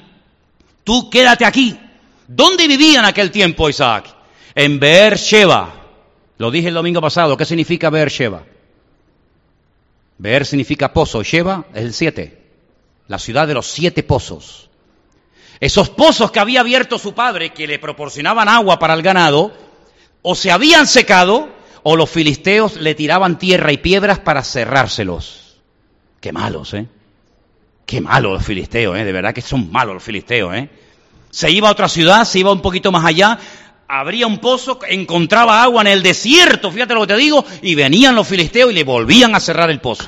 [0.83, 1.79] tú quédate aquí.
[2.27, 4.13] ¿Dónde vivía en aquel tiempo Isaac?
[4.53, 5.73] En Beersheba.
[6.39, 8.43] Lo dije el domingo pasado, ¿qué significa Beersheba?
[10.17, 12.37] Beer significa pozo, Sheba es el siete,
[13.07, 14.68] la ciudad de los siete pozos.
[15.59, 19.51] Esos pozos que había abierto su padre, que le proporcionaban agua para el ganado,
[20.21, 21.49] o se habían secado,
[21.83, 25.57] o los filisteos le tiraban tierra y piedras para cerrárselos.
[26.21, 26.87] Qué malos, ¿eh?
[27.85, 29.03] Qué malos los filisteos, ¿eh?
[29.03, 30.69] De verdad que son malos los filisteos, ¿eh?
[31.29, 33.37] Se iba a otra ciudad, se iba un poquito más allá,
[33.87, 38.15] abría un pozo, encontraba agua en el desierto, fíjate lo que te digo, y venían
[38.15, 40.07] los filisteos y le volvían a cerrar el pozo.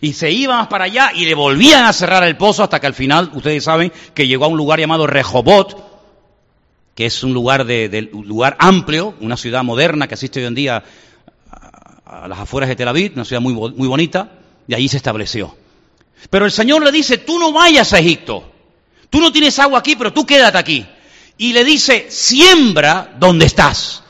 [0.00, 2.94] Y se iban para allá y le volvían a cerrar el pozo hasta que al
[2.94, 5.90] final, ustedes saben, que llegó a un lugar llamado Rehobot,
[6.94, 10.84] que es un lugar, de, lugar amplio, una ciudad moderna que existe hoy en día
[12.04, 14.32] a, las afueras de Tel Aviv, una ciudad muy, muy bonita,
[14.66, 15.56] y allí se estableció.
[16.28, 18.52] Pero el Señor le dice, tú no vayas a Egipto.
[19.08, 20.86] Tú no tienes agua aquí, pero tú quédate aquí.
[21.38, 24.02] Y le dice, siembra donde estás.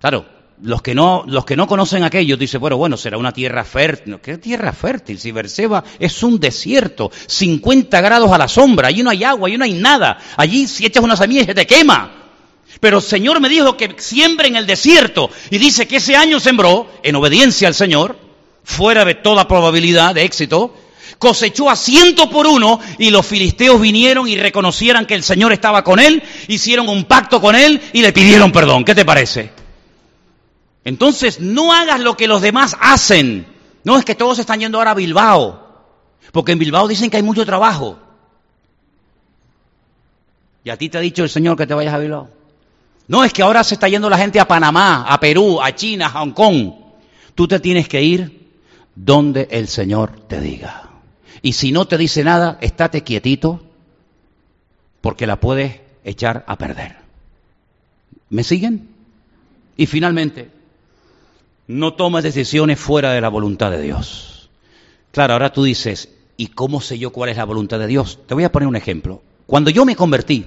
[0.00, 0.26] Claro,
[0.62, 4.18] los que no, los que no conocen aquello dicen, bueno, bueno, será una tierra fértil.
[4.22, 5.18] ¿Qué tierra fértil?
[5.18, 9.58] Si Berseba es un desierto, 50 grados a la sombra, allí no hay agua, allí
[9.58, 10.18] no hay nada.
[10.36, 12.12] Allí si echas una semilla se te quema.
[12.80, 15.30] Pero el Señor me dijo que siembre en el desierto.
[15.50, 18.16] Y dice que ese año sembró, en obediencia al Señor,
[18.62, 20.74] fuera de toda probabilidad de éxito,
[21.18, 25.82] cosechó a ciento por uno y los filisteos vinieron y reconocieran que el Señor estaba
[25.82, 28.84] con él, hicieron un pacto con él y le pidieron perdón.
[28.84, 29.61] ¿Qué te parece?
[30.84, 33.46] Entonces no hagas lo que los demás hacen.
[33.84, 35.68] No es que todos están yendo ahora a Bilbao,
[36.32, 37.98] porque en Bilbao dicen que hay mucho trabajo.
[40.64, 42.28] ¿Y a ti te ha dicho el Señor que te vayas a Bilbao?
[43.08, 46.06] No, es que ahora se está yendo la gente a Panamá, a Perú, a China,
[46.06, 46.72] a Hong Kong.
[47.34, 48.48] Tú te tienes que ir
[48.94, 50.90] donde el Señor te diga.
[51.42, 53.62] Y si no te dice nada, estate quietito
[55.00, 56.96] porque la puedes echar a perder.
[58.30, 58.88] ¿Me siguen?
[59.76, 60.50] Y finalmente,
[61.66, 64.50] no tomes decisiones fuera de la voluntad de Dios.
[65.10, 68.18] Claro, ahora tú dices, ¿y cómo sé yo cuál es la voluntad de Dios?
[68.26, 69.22] Te voy a poner un ejemplo.
[69.46, 70.46] Cuando yo me convertí,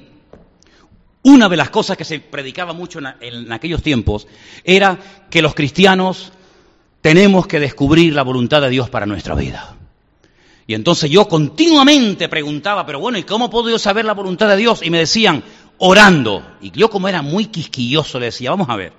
[1.23, 4.27] una de las cosas que se predicaba mucho en, aquellos tiempos
[4.63, 4.99] era
[5.29, 6.31] que los cristianos
[7.01, 9.75] tenemos que descubrir la voluntad de Dios para nuestra vida.
[10.67, 14.57] Y entonces yo continuamente preguntaba, pero bueno, ¿y cómo puedo yo saber la voluntad de
[14.57, 14.81] Dios?
[14.83, 15.43] Y me decían,
[15.77, 16.43] orando.
[16.61, 18.93] Y yo como era muy quisquilloso le decía, vamos a ver,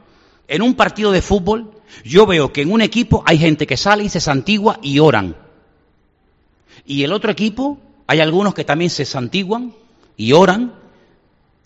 [0.47, 4.05] en un partido de fútbol yo veo que en un equipo hay gente que sale
[4.05, 5.37] y se santigua y oran.
[6.84, 9.72] Y el otro equipo hay algunos que también se santiguan
[10.16, 10.74] y oran.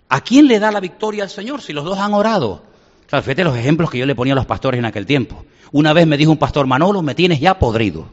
[0.08, 2.62] ¿A quién le da la victoria al Señor si los dos han orado?
[3.06, 5.44] Claro, fíjate los ejemplos que yo le ponía a los pastores en aquel tiempo.
[5.72, 8.08] Una vez me dijo un pastor, Manolo, me tienes ya podrido.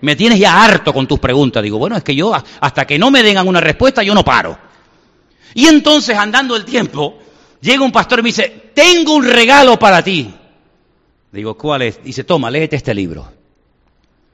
[0.00, 1.62] Me tienes ya harto con tus preguntas.
[1.62, 4.56] Digo, bueno, es que yo hasta que no me den una respuesta, yo no paro.
[5.54, 7.18] Y entonces, andando el tiempo,
[7.60, 10.32] llega un pastor y me dice, tengo un regalo para ti.
[11.32, 12.02] Digo, ¿cuál es?
[12.02, 13.30] Dice, toma, léete este libro.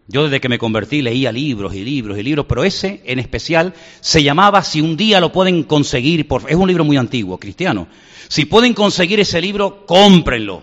[0.06, 3.72] Yo desde que me convertí leía libros y libros y libros, pero ese en especial
[4.00, 6.48] se llamaba Si un día lo pueden conseguir, por...
[6.48, 7.88] es un libro muy antiguo, cristiano.
[8.28, 10.62] Si pueden conseguir ese libro, cómprenlo.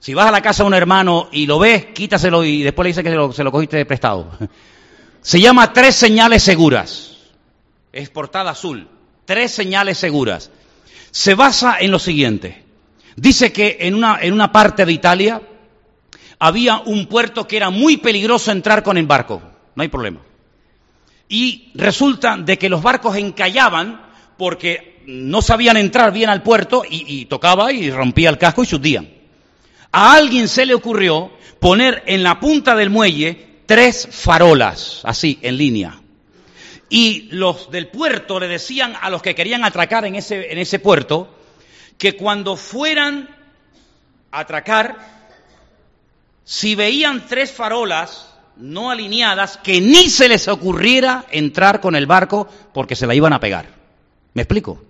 [0.00, 2.88] Si vas a la casa de un hermano y lo ves, quítaselo y después le
[2.88, 4.30] dice que se lo, se lo cogiste de prestado.
[5.22, 7.18] Se llama Tres señales seguras.
[7.92, 8.88] Es portada azul.
[9.26, 10.50] Tres señales seguras.
[11.10, 12.64] Se basa en lo siguiente.
[13.20, 15.42] Dice que en una, en una parte de Italia
[16.38, 19.42] había un puerto que era muy peligroso entrar con el barco.
[19.74, 20.20] No hay problema.
[21.28, 24.00] Y resulta de que los barcos encallaban
[24.38, 28.76] porque no sabían entrar bien al puerto y, tocaba y rompía el casco y se
[28.76, 29.10] hundían.
[29.92, 35.58] A alguien se le ocurrió poner en la punta del muelle tres farolas, así, en
[35.58, 36.00] línea.
[36.88, 40.78] Y los del puerto le decían a los que querían atracar en ese, en ese
[40.78, 41.36] puerto
[42.00, 43.28] que cuando fueran
[44.32, 44.96] a atracar,
[46.44, 52.48] si veían tres farolas no alineadas, que ni se les ocurriera entrar con el barco
[52.72, 53.66] porque se la iban a pegar.
[54.32, 54.82] ¿Me explico?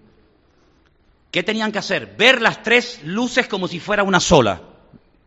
[1.32, 2.14] ¿Qué tenían que hacer?
[2.16, 4.62] Ver las tres luces como si fuera una sola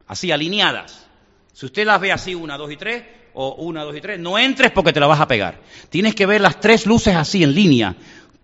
[0.08, 1.06] así alineadas.
[1.52, 3.04] Si usted las ve así, una, dos y tres,
[3.34, 5.60] o una, dos y tres, no entres porque te la vas a pegar.
[5.90, 7.94] Tienes que ver las tres luces así en línea,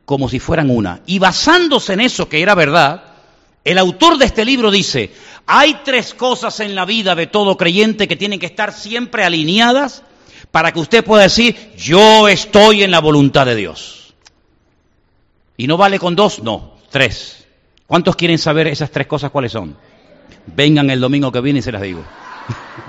[0.04, 1.00] como si fueran una.
[1.06, 3.09] Y basándose en eso que era verdad,
[3.64, 5.12] el autor de este libro dice,
[5.46, 10.04] hay tres cosas en la vida de todo creyente que tienen que estar siempre alineadas
[10.52, 14.14] para que usted pueda decir, yo estoy en la voluntad de Dios.
[15.58, 16.42] ¿Y no vale con dos?
[16.42, 17.46] No, tres.
[17.86, 19.76] ¿Cuántos quieren saber esas tres cosas cuáles son?
[20.46, 22.04] Vengan el domingo que viene y se las digo.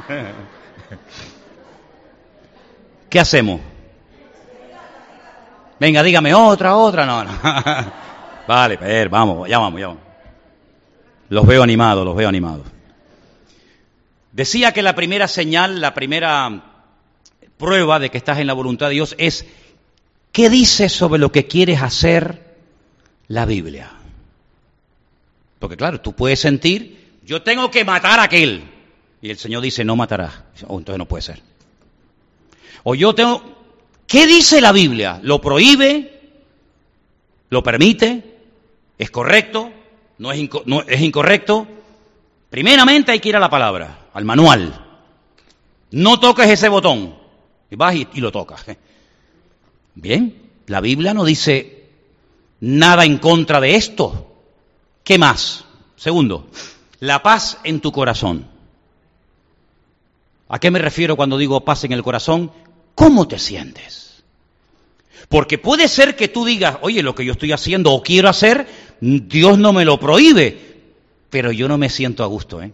[3.11, 3.61] ¿Qué hacemos?
[5.81, 7.31] Venga, dígame otra, otra, no, no.
[8.47, 10.09] vale, ver, vamos, ya vamos, ya vamos.
[11.31, 12.66] Los veo animados, los veo animados.
[14.33, 16.85] Decía que la primera señal, la primera
[17.57, 19.47] prueba de que estás en la voluntad de Dios es
[20.33, 22.57] ¿qué dice sobre lo que quieres hacer
[23.28, 23.91] la Biblia?
[25.59, 27.01] Porque claro, tú puedes sentir
[27.31, 28.64] yo tengo que matar a aquel.
[29.22, 30.43] Y el Señor dice, no matarás.
[30.66, 31.41] Oh, entonces no puede ser.
[32.83, 33.41] O yo tengo...
[34.09, 35.20] ¿Qué dice la Biblia?
[35.22, 36.22] ¿Lo prohíbe?
[37.51, 38.37] ¿Lo permite?
[38.99, 39.72] ¿Es correcto?
[40.21, 41.66] ¿No es, no, es incorrecto?
[42.51, 44.87] Primeramente hay que ir a la palabra, al manual.
[45.93, 47.14] No toques ese botón.
[47.71, 48.66] Y vas y, y lo tocas.
[49.95, 51.89] Bien, la Biblia no dice
[52.61, 54.31] nada en contra de esto.
[55.03, 55.64] ¿Qué más?
[55.97, 56.51] Segundo,
[56.99, 58.47] la paz en tu corazón.
[60.51, 62.53] ¿A qué me refiero cuando digo paz en el corazón?
[62.95, 64.23] ¿Cómo te sientes?
[65.31, 68.66] Porque puede ser que tú digas, oye, lo que yo estoy haciendo o quiero hacer,
[69.01, 70.59] Dios no me lo prohíbe,
[71.30, 72.72] pero yo no me siento a gusto, ¿eh?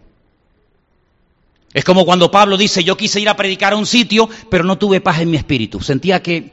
[1.73, 4.77] Es como cuando Pablo dice, yo quise ir a predicar a un sitio, pero no
[4.77, 5.79] tuve paz en mi espíritu.
[5.79, 6.51] Sentía que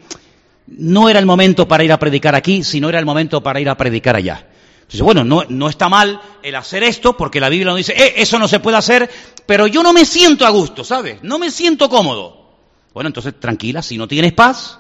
[0.67, 3.69] no era el momento para ir a predicar aquí, sino era el momento para ir
[3.69, 4.47] a predicar allá.
[4.81, 8.15] Entonces, bueno, no, no está mal el hacer esto, porque la Biblia nos dice, eh,
[8.19, 9.09] eso no se puede hacer,
[9.47, 11.23] pero yo no me siento a gusto, ¿sabes?
[11.23, 12.45] No me siento cómodo.
[12.93, 14.79] Bueno, entonces tranquila, si no tienes paz,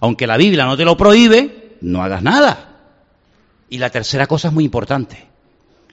[0.00, 2.71] aunque la Biblia no te lo prohíbe, no hagas nada.
[3.72, 5.16] Y la tercera cosa es muy importante,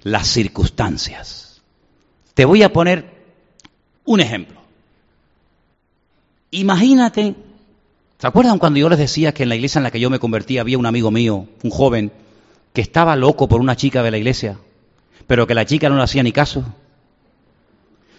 [0.03, 1.61] las circunstancias.
[2.33, 3.05] Te voy a poner
[4.03, 4.59] un ejemplo.
[6.51, 7.35] Imagínate,
[8.17, 10.19] ¿se acuerdan cuando yo les decía que en la iglesia en la que yo me
[10.19, 12.11] convertí había un amigo mío, un joven,
[12.73, 14.59] que estaba loco por una chica de la iglesia,
[15.25, 16.65] pero que la chica no le hacía ni caso?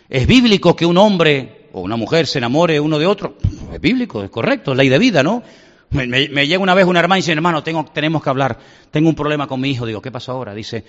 [0.09, 3.37] ¿Es bíblico que un hombre o una mujer se enamore uno de otro?
[3.75, 5.43] Es bíblico, es correcto, es ley de vida, ¿no?
[5.91, 8.59] Me, llega una vez una hermana y dice, hermano, tengo, tenemos que hablar,
[8.91, 9.86] tengo un problema con mi hijo.
[9.86, 10.55] Digo, ¿qué pasó ahora?
[10.55, 10.84] Dice,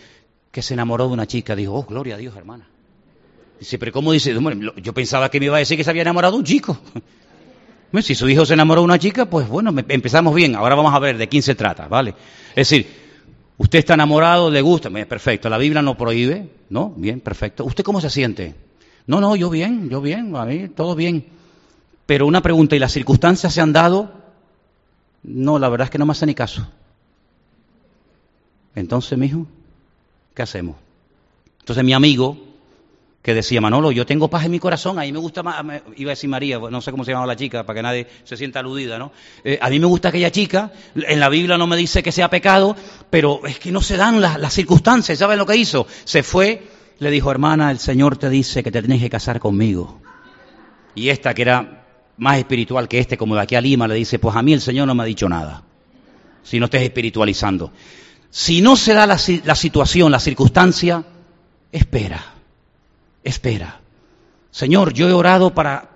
[0.51, 1.55] que se enamoró de una chica.
[1.55, 2.67] Digo, oh, gloria a Dios, hermana.
[3.59, 4.35] Dice, pero ¿cómo dice?
[4.77, 6.77] Yo pensaba que me iba a decir que se había enamorado de un chico.
[7.99, 10.55] Si su hijo se enamoró de una chica, pues bueno, empezamos bien.
[10.55, 12.15] Ahora vamos a ver de quién se trata, ¿vale?
[12.51, 12.87] Es decir,
[13.57, 15.49] usted está enamorado, le gusta, perfecto.
[15.49, 16.93] La Biblia no prohíbe, ¿no?
[16.95, 17.65] Bien, perfecto.
[17.65, 18.55] ¿Usted cómo se siente?
[19.07, 21.25] No, no, yo bien, yo bien, a mí todo bien.
[22.05, 24.20] Pero una pregunta, ¿y las circunstancias se han dado?
[25.23, 26.67] No, la verdad es que no me hace ni caso.
[28.75, 29.45] Entonces, mijo,
[30.33, 30.77] ¿qué hacemos?
[31.59, 32.37] Entonces mi amigo,
[33.21, 35.63] que decía, Manolo, yo tengo paz en mi corazón, a mí me gusta más,
[35.95, 38.35] iba a decir María, no sé cómo se llamaba la chica, para que nadie se
[38.35, 39.11] sienta aludida, ¿no?
[39.43, 42.29] Eh, a mí me gusta aquella chica, en la Biblia no me dice que sea
[42.29, 42.75] pecado,
[43.09, 45.85] pero es que no se dan las, las circunstancias, ¿saben lo que hizo?
[46.03, 46.67] Se fue,
[46.97, 50.01] le dijo, hermana, el Señor te dice que te tienes que casar conmigo.
[50.95, 51.80] Y esta, que era
[52.21, 54.61] más espiritual que este, como de aquí a Lima, le dice, pues a mí el
[54.61, 55.63] Señor no me ha dicho nada,
[56.43, 57.71] si no estés espiritualizando.
[58.29, 61.03] Si no se da la, situación, la circunstancia,
[61.71, 62.31] espera
[63.23, 63.79] espera.
[64.51, 65.89] Señor, yo he orado para,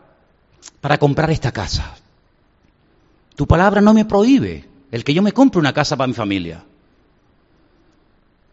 [0.82, 1.96] para comprar esta casa.
[3.36, 6.64] Tu palabra no me prohíbe el que yo me compre una casa para mi familia.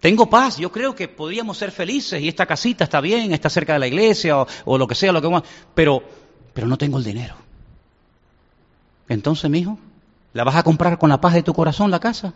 [0.00, 3.74] Tengo paz, yo creo que podríamos ser felices y esta casita está bien, está cerca
[3.74, 6.02] de la iglesia o, lo que sea, lo que pero,
[6.52, 7.36] pero no tengo el dinero.
[9.08, 9.78] Entonces, mi hijo,
[10.32, 12.34] ¿la vas a comprar con la paz de tu corazón la casa?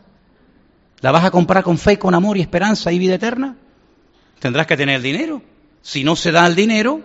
[1.01, 3.57] ¿La vas a comprar con fe, con amor y esperanza y vida eterna?
[4.39, 5.43] Tendrás que tener el dinero
[5.87, 7.01] si no se da el dinero,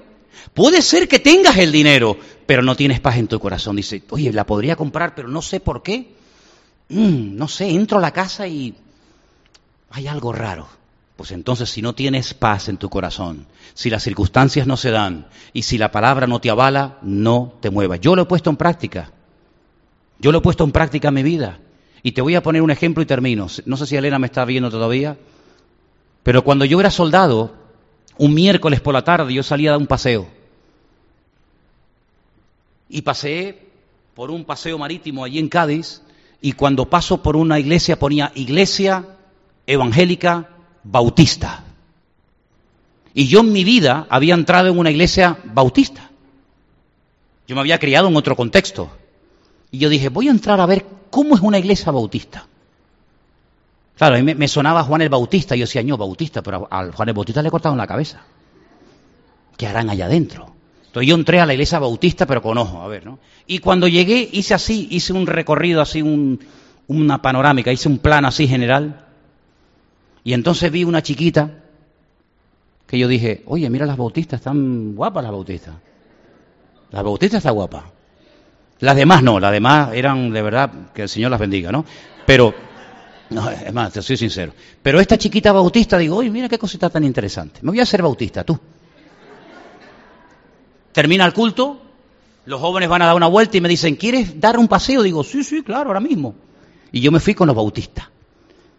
[0.56, 3.76] puede ser que tengas el dinero, pero no tienes paz en tu corazón.
[3.76, 6.16] Dice, oye, la podría comprar, pero no sé por qué.
[6.90, 8.74] Mm, no sé, entro a la casa y
[9.92, 10.68] hay algo raro.
[11.16, 13.46] Pues entonces si no tienes paz en tu corazón,
[13.76, 17.70] si las circunstancias no se dan y si la palabra no te avala, no te
[17.70, 18.02] muevas.
[18.02, 19.12] Yo lo he puesto en práctica.
[20.22, 21.60] Yo lo he puesto en práctica en mi vida.
[22.04, 23.48] Y te voy a poner un ejemplo y termino.
[23.66, 25.18] No sé si Elena me está viendo todavía,
[26.24, 27.56] pero cuando yo era soldado,
[28.18, 30.28] un miércoles por la tarde yo salía a dar un paseo.
[32.88, 33.68] Y paseé
[34.14, 36.02] por un paseo marítimo allí en Cádiz
[36.40, 39.06] y cuando paso por una iglesia ponía iglesia
[39.66, 40.50] evangélica
[40.84, 41.64] bautista.
[43.14, 46.12] Y yo en mi vida había entrado en una iglesia bautista.
[47.48, 48.90] Yo me había criado en otro contexto.
[49.72, 52.46] Y yo dije, voy a entrar a ver cómo es una iglesia bautista.
[53.98, 56.92] Claro, a mí me, sonaba Juan el Bautista, y yo decía, no, Bautista, pero al
[56.92, 58.22] Juan el Bautista le cortaron la cabeza.
[59.56, 60.52] ¿Qué harán allá adentro?
[60.88, 63.20] Entonces yo entré a la iglesia bautista, pero con ojo, a ver, ¿no?
[63.48, 66.02] Y cuando llegué, hice así, hice un recorrido así,
[66.88, 69.06] una panorámica, hice un plano así general.
[70.24, 71.62] Y entonces vi una chiquita
[72.88, 75.76] que yo dije, oye, mira las bautistas, están guapas las bautistas.
[76.92, 77.84] Las bautistas están guapas.
[78.82, 81.86] Las demás no, las demás eran de verdad, que el Señor las bendiga, ¿no?
[82.26, 82.54] Pero
[83.30, 84.54] no, es más, te soy sincero.
[84.82, 87.60] Pero esta chiquita bautista, digo, oye, mira qué cosita tan interesante.
[87.62, 88.60] Me voy a hacer bautista, tú.
[90.92, 91.80] Termina el culto,
[92.46, 95.04] los jóvenes van a dar una vuelta y me dicen, ¿quieres dar un paseo?
[95.04, 96.36] Digo, sí, sí, claro, ahora mismo.
[96.92, 98.10] Y yo me fui con los bautistas.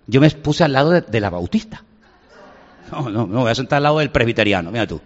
[0.07, 1.85] Yo me puse al lado de, la bautista.
[2.91, 5.01] No, no, me voy a sentar al lado del presbiteriano, mira tú.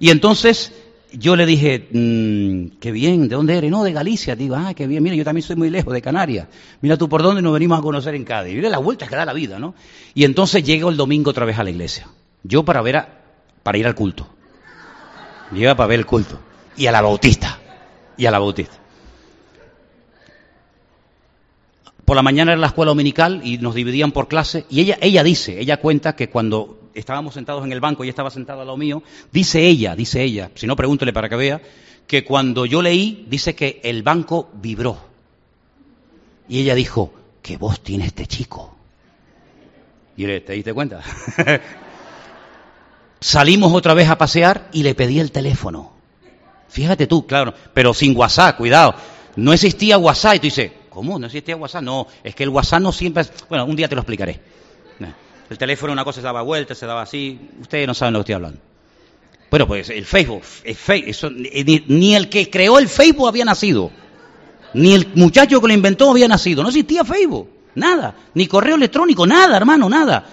[0.00, 0.72] Y entonces
[1.12, 3.70] yo le dije, mm, qué bien, ¿de dónde eres?
[3.70, 4.36] No, de Galicia.
[4.36, 6.48] Digo, ah, qué bien, mira, yo también soy muy lejos, de Canarias.
[6.80, 8.54] Mira tú por dónde nos venimos a conocer en Cádiz.
[8.54, 9.74] Mira las vueltas que da la vida, ¿no?
[10.14, 12.08] Y entonces llego el domingo otra vez a la iglesia.
[12.42, 13.06] Yo para ver
[13.62, 14.26] para ir al culto.
[15.52, 16.38] Llega para ver el culto.
[16.76, 17.58] Y a la bautista.
[18.16, 18.76] Y a la bautista.
[22.04, 24.64] Por la mañana era la escuela dominical y nos dividían por clase.
[24.70, 28.30] Y ella, ella dice, ella cuenta que cuando estábamos sentados en el banco y estaba
[28.30, 29.02] sentado al lado mío,
[29.32, 31.62] dice ella, dice ella, si no pregúntele para que vea,
[32.06, 34.98] que cuando yo leí, dice que el banco vibró.
[36.48, 37.12] Y ella dijo,
[37.42, 38.74] ¿qué voz tiene este chico?
[40.16, 41.02] Y ¿te diste cuenta?
[43.20, 45.92] Salimos otra vez a pasear y le pedí el teléfono.
[46.68, 48.94] Fíjate tú, claro, pero sin WhatsApp, cuidado.
[49.36, 51.18] No existía WhatsApp y tú dices, ¿cómo?
[51.18, 51.82] ¿No existía WhatsApp?
[51.82, 53.24] No, es que el WhatsApp no siempre.
[53.48, 54.40] Bueno, un día te lo explicaré.
[55.50, 57.38] El teléfono una cosa se daba vuelta, se daba así.
[57.60, 58.60] Ustedes no saben lo que estoy hablando.
[59.50, 60.42] Bueno, pues el Facebook,
[61.86, 63.90] ni, el que creó el Facebook había nacido.
[64.74, 66.62] Ni el muchacho que lo inventó había nacido.
[66.62, 67.48] No existía Facebook.
[67.74, 68.14] Nada.
[68.34, 69.26] Ni correo electrónico.
[69.26, 70.26] Nada, hermano, nada.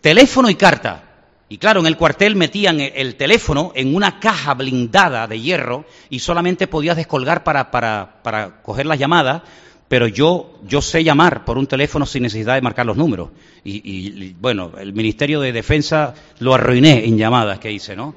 [0.00, 1.02] Teléfono y carta.
[1.48, 6.20] Y claro, en el cuartel metían el teléfono en una caja blindada de hierro y
[6.20, 9.42] solamente podías descolgar para, para, para coger las llamadas,
[9.88, 13.30] pero yo, yo sé llamar por un teléfono sin necesidad de marcar los números.
[13.64, 18.14] Y, y, bueno, el Ministerio de Defensa lo arruiné en llamadas que hice, ¿no?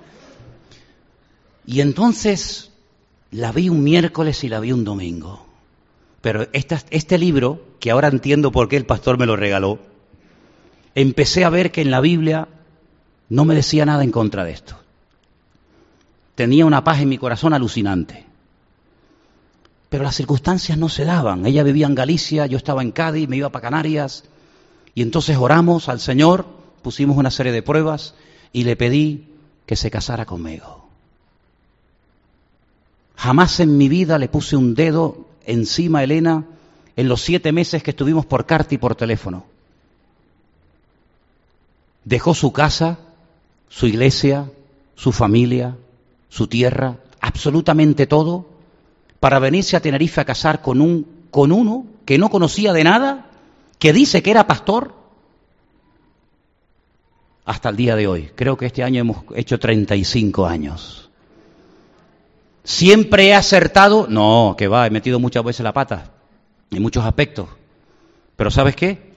[1.65, 2.71] Y entonces
[3.31, 5.45] la vi un miércoles y la vi un domingo.
[6.21, 9.79] Pero este libro, que ahora entiendo por qué el pastor me lo regaló,
[10.95, 12.47] empecé a ver que en la Biblia
[13.29, 14.77] no me decía nada en contra de esto.
[16.35, 18.26] Tenía una paz en mi corazón alucinante.
[19.89, 21.45] Pero las circunstancias no se daban.
[21.45, 24.25] Ella vivía en Galicia, yo estaba en Cádiz, me iba para Canarias.
[24.93, 26.45] Y entonces oramos al Señor,
[26.81, 28.15] pusimos una serie de pruebas
[28.51, 29.27] y le pedí
[29.65, 30.87] que se casara conmigo.
[33.15, 36.45] Jamás en mi vida le puse un dedo encima a Elena
[36.95, 39.45] en los siete meses que estuvimos por carta y por teléfono.
[42.03, 42.99] Dejó su casa,
[43.69, 44.49] su iglesia,
[44.95, 45.77] su familia,
[46.29, 48.47] su tierra, absolutamente todo,
[49.19, 53.29] para venirse a Tenerife a casar con, un, con uno que no conocía de nada,
[53.79, 54.95] que dice que era pastor,
[57.45, 58.31] hasta el día de hoy.
[58.35, 61.09] Creo que este año hemos hecho 35 años.
[62.63, 64.07] ¿Siempre he acertado?
[64.09, 66.11] No, que va, he metido muchas veces la pata,
[66.71, 67.47] en muchos aspectos.
[68.35, 69.13] Pero ¿sabes qué?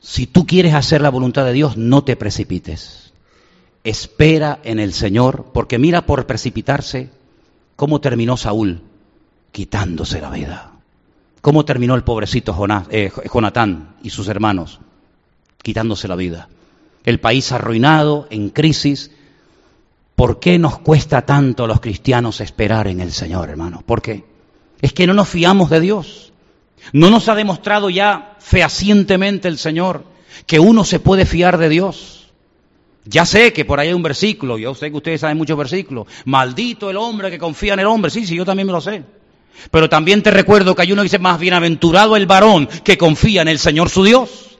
[0.00, 3.06] Si tú quieres hacer la voluntad de Dios, no te precipites
[3.86, 7.08] espera en el Señor, porque mira por precipitarse
[7.76, 8.82] cómo terminó Saúl
[9.56, 10.72] quitándose la vida.
[11.40, 14.80] Cómo terminó el pobrecito Jonás, eh, Jonatán y sus hermanos
[15.62, 16.50] quitándose la vida.
[17.04, 19.12] El país arruinado, en crisis.
[20.14, 23.82] ¿Por qué nos cuesta tanto a los cristianos esperar en el Señor, hermano?
[23.86, 24.26] ¿Por qué?
[24.82, 26.34] Es que no nos fiamos de Dios.
[26.92, 30.04] No nos ha demostrado ya fehacientemente el Señor
[30.44, 32.30] que uno se puede fiar de Dios.
[33.06, 36.08] Ya sé que por ahí hay un versículo, yo sé que ustedes saben muchos versículos.
[36.26, 38.10] Maldito el hombre que confía en el hombre.
[38.10, 39.15] Sí, sí, yo también me lo sé.
[39.70, 43.42] Pero también te recuerdo que hay uno que dice, más bienaventurado el varón que confía
[43.42, 44.58] en el Señor su Dios.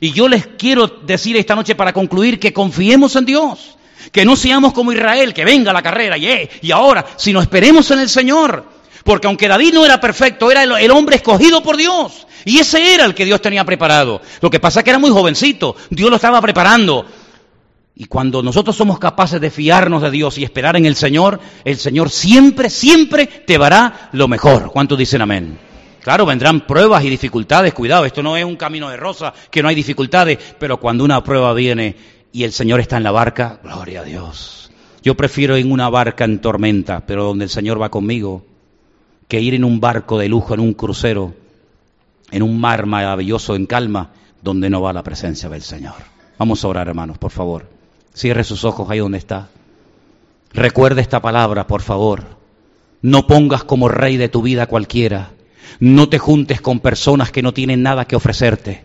[0.00, 3.76] Y yo les quiero decir esta noche para concluir que confiemos en Dios.
[4.12, 7.90] Que no seamos como Israel, que venga la carrera y, eh, y ahora, sino esperemos
[7.90, 8.64] en el Señor.
[9.04, 12.26] Porque aunque David no era perfecto, era el, hombre escogido por Dios.
[12.44, 14.20] Y ese era el que Dios tenía preparado.
[14.40, 15.76] Lo que pasa es que era muy jovencito.
[15.90, 17.06] Dios lo estaba preparando.
[18.00, 21.76] Y cuando nosotros somos capaces de fiarnos de Dios y esperar en el Señor, el
[21.76, 24.72] Señor siempre, siempre te dará lo mejor.
[24.72, 25.58] ¿Cuántos dicen amén?
[26.02, 29.68] Claro, vendrán pruebas y dificultades, cuidado, esto no es un camino de rosa, que no
[29.68, 31.94] hay dificultades, pero cuando una prueba viene
[32.32, 34.70] y el Señor está en la barca, gloria a Dios.
[35.02, 38.46] Yo prefiero en una barca en tormenta, pero donde el Señor va conmigo,
[39.28, 41.34] que ir en un barco de lujo, en un crucero,
[42.30, 44.08] en un mar maravilloso, en calma,
[44.40, 45.96] donde no va la presencia del Señor.
[46.38, 47.79] Vamos a orar, hermanos, por favor.
[48.14, 49.48] Cierre sus ojos ahí donde está.
[50.52, 52.24] Recuerde esta palabra, por favor.
[53.02, 55.30] No pongas como rey de tu vida cualquiera.
[55.78, 58.84] No te juntes con personas que no tienen nada que ofrecerte.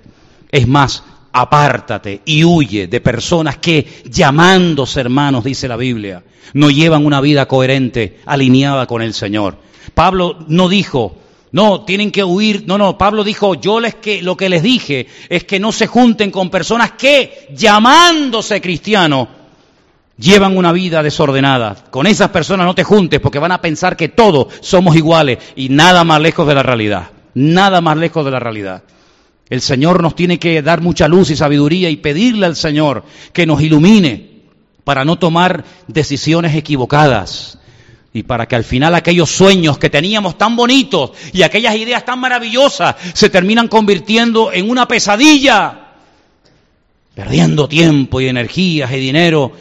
[0.51, 1.03] Es más,
[1.33, 6.23] apártate y huye de personas que, llamándose hermanos, dice la Biblia,
[6.53, 9.57] no llevan una vida coherente, alineada con el Señor.
[9.93, 11.17] Pablo no dijo,
[11.55, 12.65] no, tienen que huir.
[12.67, 15.87] No, no, Pablo dijo, yo les que, lo que les dije es que no se
[15.87, 19.29] junten con personas que, llamándose cristianos,
[20.17, 21.77] llevan una vida desordenada.
[21.89, 25.69] Con esas personas no te juntes porque van a pensar que todos somos iguales y
[25.69, 27.11] nada más lejos de la realidad.
[27.35, 28.83] Nada más lejos de la realidad.
[29.49, 33.45] El Señor nos tiene que dar mucha luz y sabiduría y pedirle al Señor que
[33.45, 34.41] nos ilumine
[34.83, 37.59] para no tomar decisiones equivocadas
[38.15, 42.17] y para que al final aquellos sueños que teníamos tan bonitos y aquellas ideas tan
[42.17, 45.89] maravillosas se terminan convirtiendo en una pesadilla,
[47.13, 49.51] perdiendo tiempo y energías y dinero,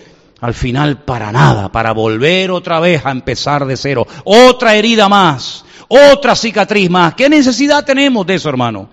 [0.40, 5.64] al final para nada, para volver otra vez a empezar de cero, otra herida más,
[5.88, 7.14] otra cicatriz más.
[7.14, 8.88] ¿Qué necesidad tenemos de eso, hermano?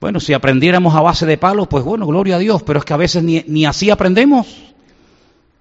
[0.00, 2.94] Bueno, si aprendiéramos a base de palos, pues bueno, gloria a Dios, pero es que
[2.94, 4.46] a veces ni, ni así aprendemos.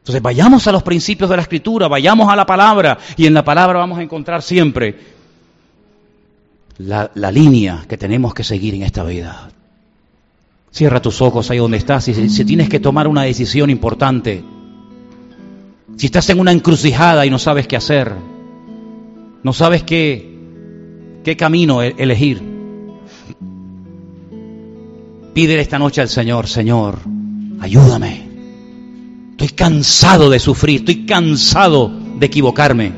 [0.02, 3.46] Entonces vayamos a los principios de la escritura, vayamos a la palabra y en la
[3.46, 4.98] palabra vamos a encontrar siempre
[6.80, 9.52] la, línea que tenemos que seguir en esta vida.
[10.72, 14.44] Cierra tus ojos ahí donde estás y si tienes que tomar una decisión importante,
[15.98, 18.16] si estás en una encrucijada y no sabes qué hacer,
[19.44, 20.36] no sabes qué,
[21.24, 22.42] qué camino e-, elegir,
[25.36, 27.00] pídele esta noche al Señor, Señor,
[27.60, 28.31] ayúdame.
[29.42, 32.92] Estoy cansado de sufrir, estoy cansado de equivocarme.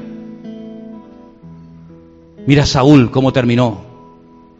[2.45, 3.85] Mira Saúl cómo terminó,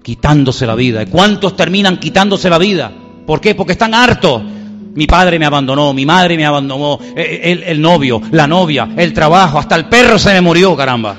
[0.01, 1.05] quitándose la vida.
[1.07, 2.89] ¿Cuántos terminan quitándose la vida?
[3.27, 3.53] ¿Por qué?
[3.53, 4.41] Porque están hartos.
[4.95, 8.87] Mi padre me abandonó, mi madre me abandonó, eh, eh, el, el, novio, la novia,
[8.95, 11.17] el trabajo, hasta el perro se me murió, caramba.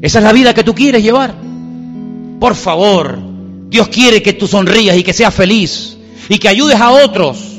[0.00, 1.34] Esa es la vida que tú quieres llevar.
[2.38, 3.18] Por favor,
[3.68, 5.98] Dios quiere que tú sonrías y que seas feliz
[6.28, 7.49] y que ayudes a otros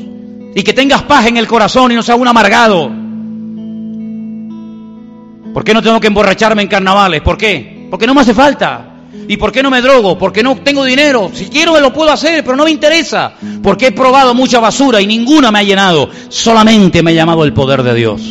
[0.55, 2.91] y que tengas paz en el corazón y no seas un amargado.
[5.53, 7.21] ¿Por qué no tengo que emborracharme en carnavales?
[7.21, 7.87] ¿Por qué?
[7.89, 8.87] Porque no me hace falta.
[9.27, 10.17] ¿Y por qué no me drogo?
[10.17, 11.29] Porque no tengo dinero.
[11.33, 13.33] Si quiero me lo puedo hacer, pero no me interesa.
[13.61, 16.09] Porque he probado mucha basura y ninguna me ha llenado.
[16.29, 18.21] Solamente me ha llamado el poder de Dios.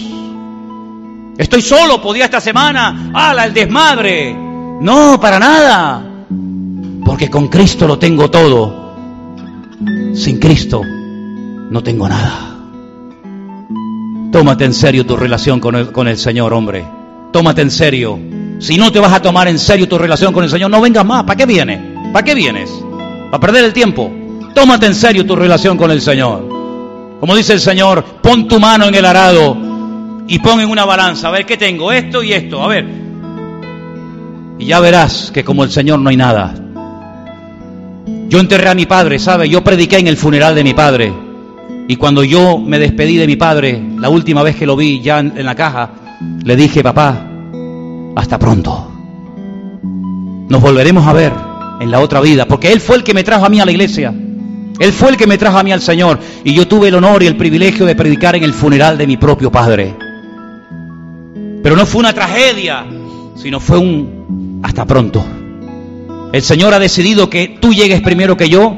[1.38, 3.12] Estoy solo, podía esta semana.
[3.14, 4.34] ¡Hala, el desmadre!
[4.34, 6.06] No, para nada.
[7.04, 8.94] Porque con Cristo lo tengo todo.
[10.14, 10.82] Sin Cristo
[11.70, 12.56] no tengo nada.
[14.32, 16.84] Tómate en serio tu relación con el, con el Señor, hombre.
[17.32, 18.18] Tómate en serio.
[18.58, 21.04] Si no te vas a tomar en serio tu relación con el Señor, no vengas
[21.04, 21.24] más.
[21.24, 21.80] ¿Para qué vienes?
[22.12, 22.70] ¿Para qué vienes?
[23.30, 24.10] ¿Para perder el tiempo?
[24.54, 26.48] Tómate en serio tu relación con el Señor.
[27.20, 29.56] Como dice el Señor, pon tu mano en el arado
[30.26, 31.28] y pon en una balanza.
[31.28, 32.62] A ver qué tengo, esto y esto.
[32.62, 32.86] A ver.
[34.58, 36.54] Y ya verás que como el Señor no hay nada.
[38.28, 39.48] Yo enterré a mi padre, ¿sabe?
[39.48, 41.29] Yo prediqué en el funeral de mi padre.
[41.90, 45.18] Y cuando yo me despedí de mi padre, la última vez que lo vi ya
[45.18, 45.90] en, la caja,
[46.44, 47.26] le dije, papá,
[48.14, 48.92] hasta pronto.
[50.48, 51.32] Nos volveremos a ver
[51.80, 53.72] en la otra vida, porque Él fue el que me trajo a mí a la
[53.72, 54.14] iglesia.
[54.78, 56.20] Él fue el que me trajo a mí al Señor.
[56.44, 59.16] Y yo tuve el honor y el privilegio de predicar en el funeral de mi
[59.16, 59.96] propio padre.
[61.60, 62.86] Pero no fue una tragedia,
[63.34, 65.24] sino fue un hasta pronto.
[66.32, 68.76] El Señor ha decidido que tú llegues primero que yo,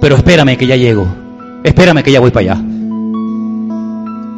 [0.00, 1.21] pero espérame que ya llego.
[1.64, 2.64] Espérame que ya voy para allá.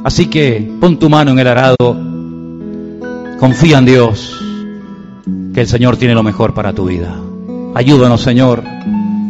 [0.05, 2.15] Así que pon tu mano en el arado
[3.39, 4.41] Confía en Dios,
[5.53, 7.15] que el Señor tiene lo mejor para tu vida.
[7.75, 8.63] Ayúdanos, Señor,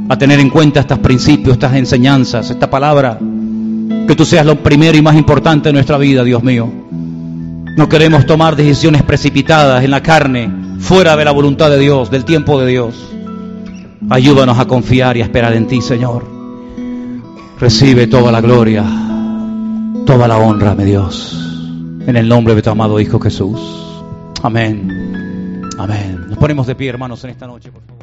[0.08, 3.18] a tener en cuenta estos principios, estas enseñanzas, esta palabra.
[3.18, 6.70] Que tú seas lo primero y más importante de nuestra vida, Dios mío.
[7.76, 10.48] No queremos tomar decisiones precipitadas en la carne,
[10.78, 12.94] fuera de la voluntad de Dios, del tiempo de Dios.
[14.10, 16.33] Ayúdanos a confiar y a esperar en ti, Señor.
[17.58, 18.84] Recibe toda la gloria,
[20.04, 21.32] toda la honra, mi Dios,
[22.06, 23.60] en el nombre de tu amado Hijo Jesús.
[24.42, 25.62] Amén.
[25.78, 26.26] Amén.
[26.28, 27.93] Nos ponemos de pie, hermanos, en esta noche, por favor.